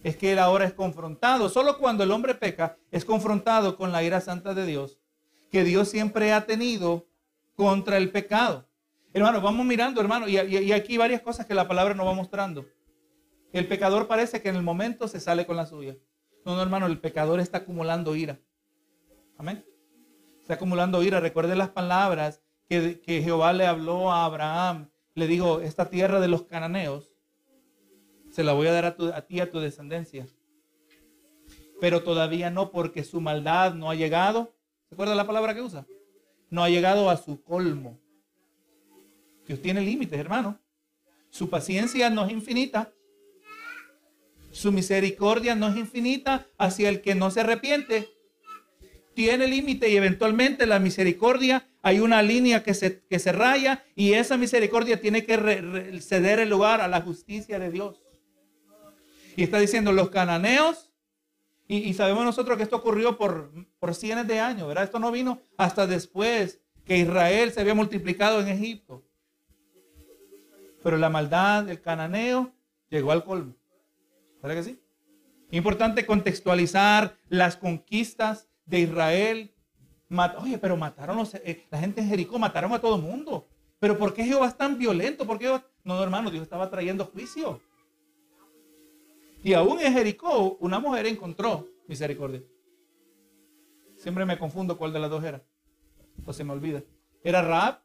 [0.03, 1.49] Es que Él ahora es confrontado.
[1.49, 4.97] Solo cuando el hombre peca es confrontado con la ira santa de Dios,
[5.51, 7.07] que Dios siempre ha tenido
[7.62, 8.68] contra el pecado.
[9.14, 12.66] Hermano, vamos mirando, hermano, y, y aquí varias cosas que la palabra nos va mostrando.
[13.53, 15.95] El pecador parece que en el momento se sale con la suya.
[16.43, 18.39] No, no, hermano, el pecador está acumulando ira.
[19.38, 19.64] Amén.
[20.39, 21.20] Está acumulando ira.
[21.20, 24.89] Recuerde las palabras que, que Jehová le habló a Abraham.
[25.14, 27.14] Le dijo, esta tierra de los cananeos
[28.32, 30.26] se la voy a dar a, a ti a tu descendencia.
[31.80, 34.51] Pero todavía no, porque su maldad no ha llegado.
[34.89, 35.86] ¿Se acuerda la palabra que usa?
[36.51, 37.97] No ha llegado a su colmo.
[39.47, 40.59] Dios tiene límites, hermano.
[41.29, 42.93] Su paciencia no es infinita.
[44.51, 48.09] Su misericordia no es infinita hacia el que no se arrepiente.
[49.13, 54.13] Tiene límite y eventualmente la misericordia hay una línea que se, que se raya y
[54.13, 58.01] esa misericordia tiene que ceder el lugar a la justicia de Dios.
[59.37, 60.90] Y está diciendo los cananeos,
[61.74, 63.49] y, sabemos nosotros que esto ocurrió por,
[63.80, 64.84] por cientos de años, ¿verdad?
[64.84, 69.05] Esto no vino hasta después que Israel se había multiplicado en Egipto.
[70.84, 72.51] Pero la maldad del cananeo
[72.89, 73.55] llegó al colmo.
[74.41, 74.80] ¿Verdad que sí?
[75.51, 79.53] Importante contextualizar las conquistas de Israel.
[80.39, 83.47] Oye, pero mataron los, eh, la gente en Jericó, mataron a todo el mundo.
[83.80, 85.26] Pero ¿por qué Jehová es tan violento?
[85.26, 87.61] ¿Por qué No, hermano, Dios estaba trayendo juicio.
[89.43, 92.43] Y aún en Jericó, una mujer encontró misericordia.
[93.97, 95.43] Siempre me confundo cuál de las dos era.
[96.25, 96.83] O se me olvida.
[97.23, 97.83] ¿Era Raab?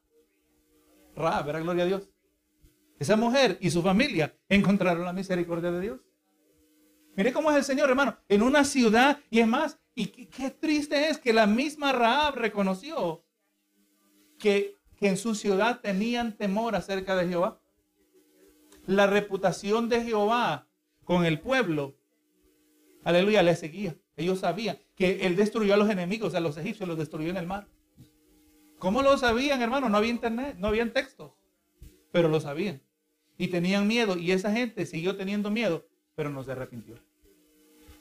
[1.15, 2.11] Raab, era gloria a Dios.
[2.99, 6.01] Esa mujer y su familia encontraron la misericordia de Dios.
[7.15, 11.09] Mire cómo es el Señor, hermano, en una ciudad, y es más, y qué, triste
[11.09, 13.25] es que la misma Raab reconoció
[14.39, 17.61] que, que en su ciudad tenían temor acerca de Jehová.
[18.87, 20.66] La reputación de Jehová
[21.07, 21.97] con el pueblo,
[23.03, 23.97] aleluya, le seguía.
[24.19, 27.47] Ellos sabían que él destruyó a los enemigos, a los egipcios, los destruyó en el
[27.47, 27.67] mar.
[28.79, 29.89] ¿Cómo lo sabían, hermano?
[29.89, 31.33] No había internet, no habían textos,
[32.13, 32.83] pero lo sabían.
[33.39, 36.97] Y tenían miedo, y esa gente siguió teniendo miedo, pero no se arrepintió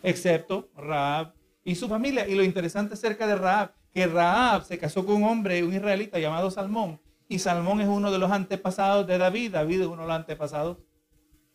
[0.05, 1.33] excepto Raab
[1.63, 2.27] y su familia.
[2.27, 6.19] Y lo interesante acerca de Raab, que Raab se casó con un hombre, un israelita
[6.19, 10.07] llamado Salmón, y Salmón es uno de los antepasados de David, David es uno de
[10.07, 10.77] los antepasados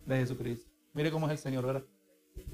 [0.05, 0.70] de Jesucristo.
[0.93, 1.85] Mire cómo es el Señor, ¿verdad?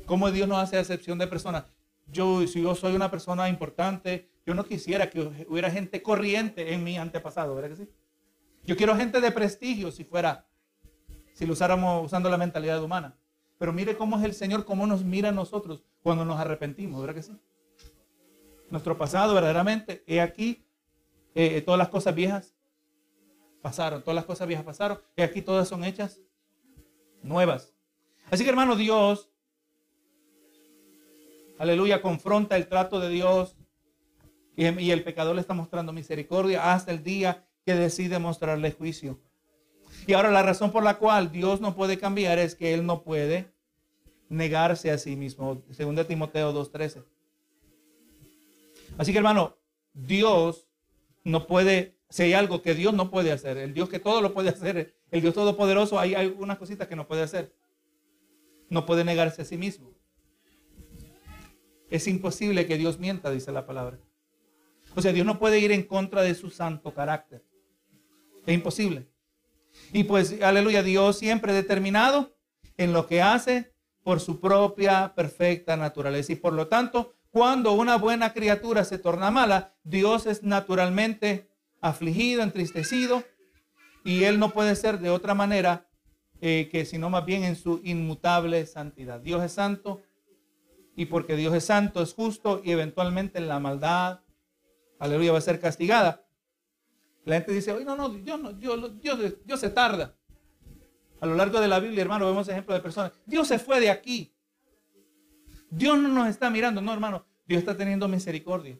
[0.07, 1.65] Cómo Dios no hace excepción de personas.
[2.07, 6.85] Yo, si yo soy una persona importante, yo no quisiera que hubiera gente corriente en
[6.85, 7.89] mi antepasado, ¿verdad que sí?
[8.65, 10.47] Yo quiero gente de prestigio si fuera,
[11.35, 13.17] si lo usáramos usando la mentalidad humana.
[13.59, 17.15] Pero mire cómo es el Señor, cómo nos mira a nosotros cuando nos arrepentimos, ¿verdad
[17.15, 17.33] que sí?
[18.71, 20.65] Nuestro pasado verdaderamente, he aquí,
[21.35, 22.55] eh, todas las cosas viejas
[23.63, 26.21] pasaron, todas las cosas viejas pasaron, y aquí todas son hechas
[27.23, 27.76] nuevas.
[28.31, 29.31] Así que hermano, Dios,
[31.59, 33.57] aleluya, confronta el trato de Dios
[34.57, 39.21] y, el pecador le está mostrando misericordia hasta el día que decide mostrarle juicio.
[40.07, 43.03] Y ahora la razón por la cual Dios no puede cambiar es que Él no
[43.03, 43.53] puede
[44.29, 45.63] negarse a sí mismo.
[45.71, 47.05] Según de Timoteo 2.13.
[48.99, 49.57] Así que hermano,
[49.93, 50.67] Dios
[51.23, 54.33] no puede, si hay algo que Dios no puede hacer, el Dios que todo lo
[54.33, 57.53] puede hacer, el Dios todopoderoso, hay algunas cositas que no puede hacer.
[58.69, 59.93] No puede negarse a sí mismo.
[61.91, 63.99] Es imposible que Dios mienta, dice la palabra.
[64.95, 67.45] O sea, Dios no puede ir en contra de su santo carácter.
[68.47, 69.09] Es imposible.
[69.93, 72.37] Y pues, aleluya, Dios siempre determinado
[72.77, 76.33] en lo que hace por su propia perfecta naturaleza.
[76.33, 81.51] Y por lo tanto, cuando una buena criatura se torna mala, Dios es naturalmente
[81.81, 83.25] afligido, entristecido,
[84.05, 85.86] y Él no puede ser de otra manera
[86.41, 89.21] eh, que sino más bien en su inmutable santidad.
[89.21, 90.03] Dios es santo,
[90.97, 94.21] y porque Dios es santo, es justo, y eventualmente la maldad,
[94.99, 96.27] aleluya, va a ser castigada.
[97.25, 99.01] La gente dice, oye, no, no, Dios, no Dios,
[99.45, 100.17] Dios, se tarda.
[101.21, 103.13] A lo largo de la Biblia, hermano, vemos ejemplos de personas.
[103.27, 104.33] Dios se fue de aquí.
[105.71, 107.27] Dios no nos está mirando, no, hermano.
[107.47, 108.79] Dios está teniendo misericordia.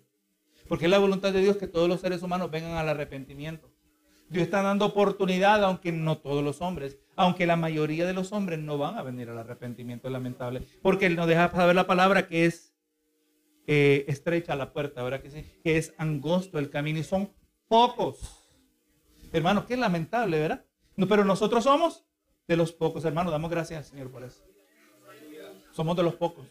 [0.69, 3.71] Porque es la voluntad de Dios que todos los seres humanos vengan al arrepentimiento.
[4.29, 8.59] Dios está dando oportunidad, aunque no todos los hombres, aunque la mayoría de los hombres
[8.59, 10.63] no van a venir al arrepentimiento, lamentable.
[10.83, 12.75] Porque Él nos deja saber la palabra que es
[13.67, 15.45] eh, estrecha la puerta, ¿verdad que sí?
[15.65, 17.33] Que es angosto el camino y son
[17.69, 18.45] pocos.
[19.33, 20.65] Hermano, qué lamentable, ¿verdad?
[20.95, 22.05] No, pero nosotros somos
[22.47, 23.31] de los pocos, hermano.
[23.31, 24.43] Damos gracias al Señor por eso.
[25.73, 26.47] Somos de los pocos.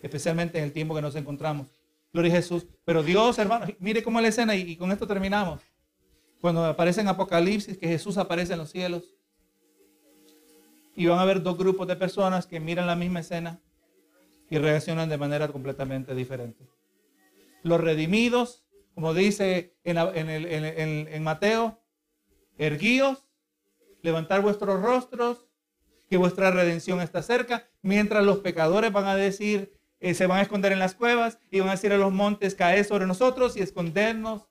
[0.00, 1.66] especialmente en el tiempo que nos encontramos.
[2.12, 2.66] Gloria a Jesús.
[2.84, 5.62] Pero Dios, hermano, mire cómo la escena y, y con esto terminamos.
[6.40, 9.13] Cuando aparece en Apocalipsis que Jesús aparece en los cielos.
[10.94, 13.60] Y van a haber dos grupos de personas que miran la misma escena
[14.50, 16.68] y reaccionan de manera completamente diferente.
[17.62, 18.64] Los redimidos,
[18.94, 21.80] como dice en, Mateo,
[22.58, 23.26] erguíos,
[24.02, 25.46] levantar vuestros rostros,
[26.08, 30.42] que vuestra redención está cerca, mientras los pecadores van a decir, eh, se van a
[30.42, 33.60] esconder en las cuevas y van a decir a los montes, caed sobre nosotros y
[33.60, 34.46] escondernos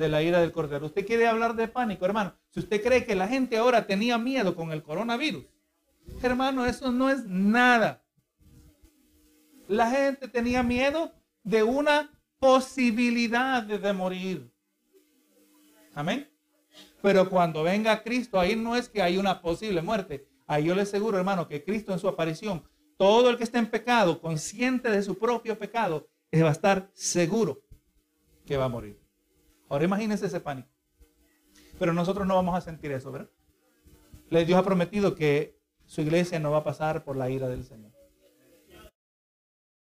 [0.00, 0.86] de la ira del cordero.
[0.86, 2.34] Usted quiere hablar de pánico, hermano.
[2.48, 5.44] Si usted cree que la gente ahora tenía miedo con el coronavirus,
[6.22, 8.02] hermano, eso no es nada.
[9.68, 11.12] La gente tenía miedo
[11.44, 14.50] de una posibilidad de, morir.
[15.94, 16.28] Amén.
[17.02, 20.26] Pero cuando venga Cristo, ahí no es que hay una posible muerte.
[20.46, 22.64] Ahí yo le aseguro, hermano, que Cristo en su aparición,
[22.96, 27.62] todo el que esté en pecado, consciente de su propio pecado, va a estar seguro
[28.46, 28.99] que va a morir.
[29.70, 30.68] Ahora imagínense ese pánico.
[31.78, 33.30] Pero nosotros no vamos a sentir eso, ¿verdad?
[34.30, 37.89] Dios ha prometido que su iglesia no va a pasar por la ira del Señor.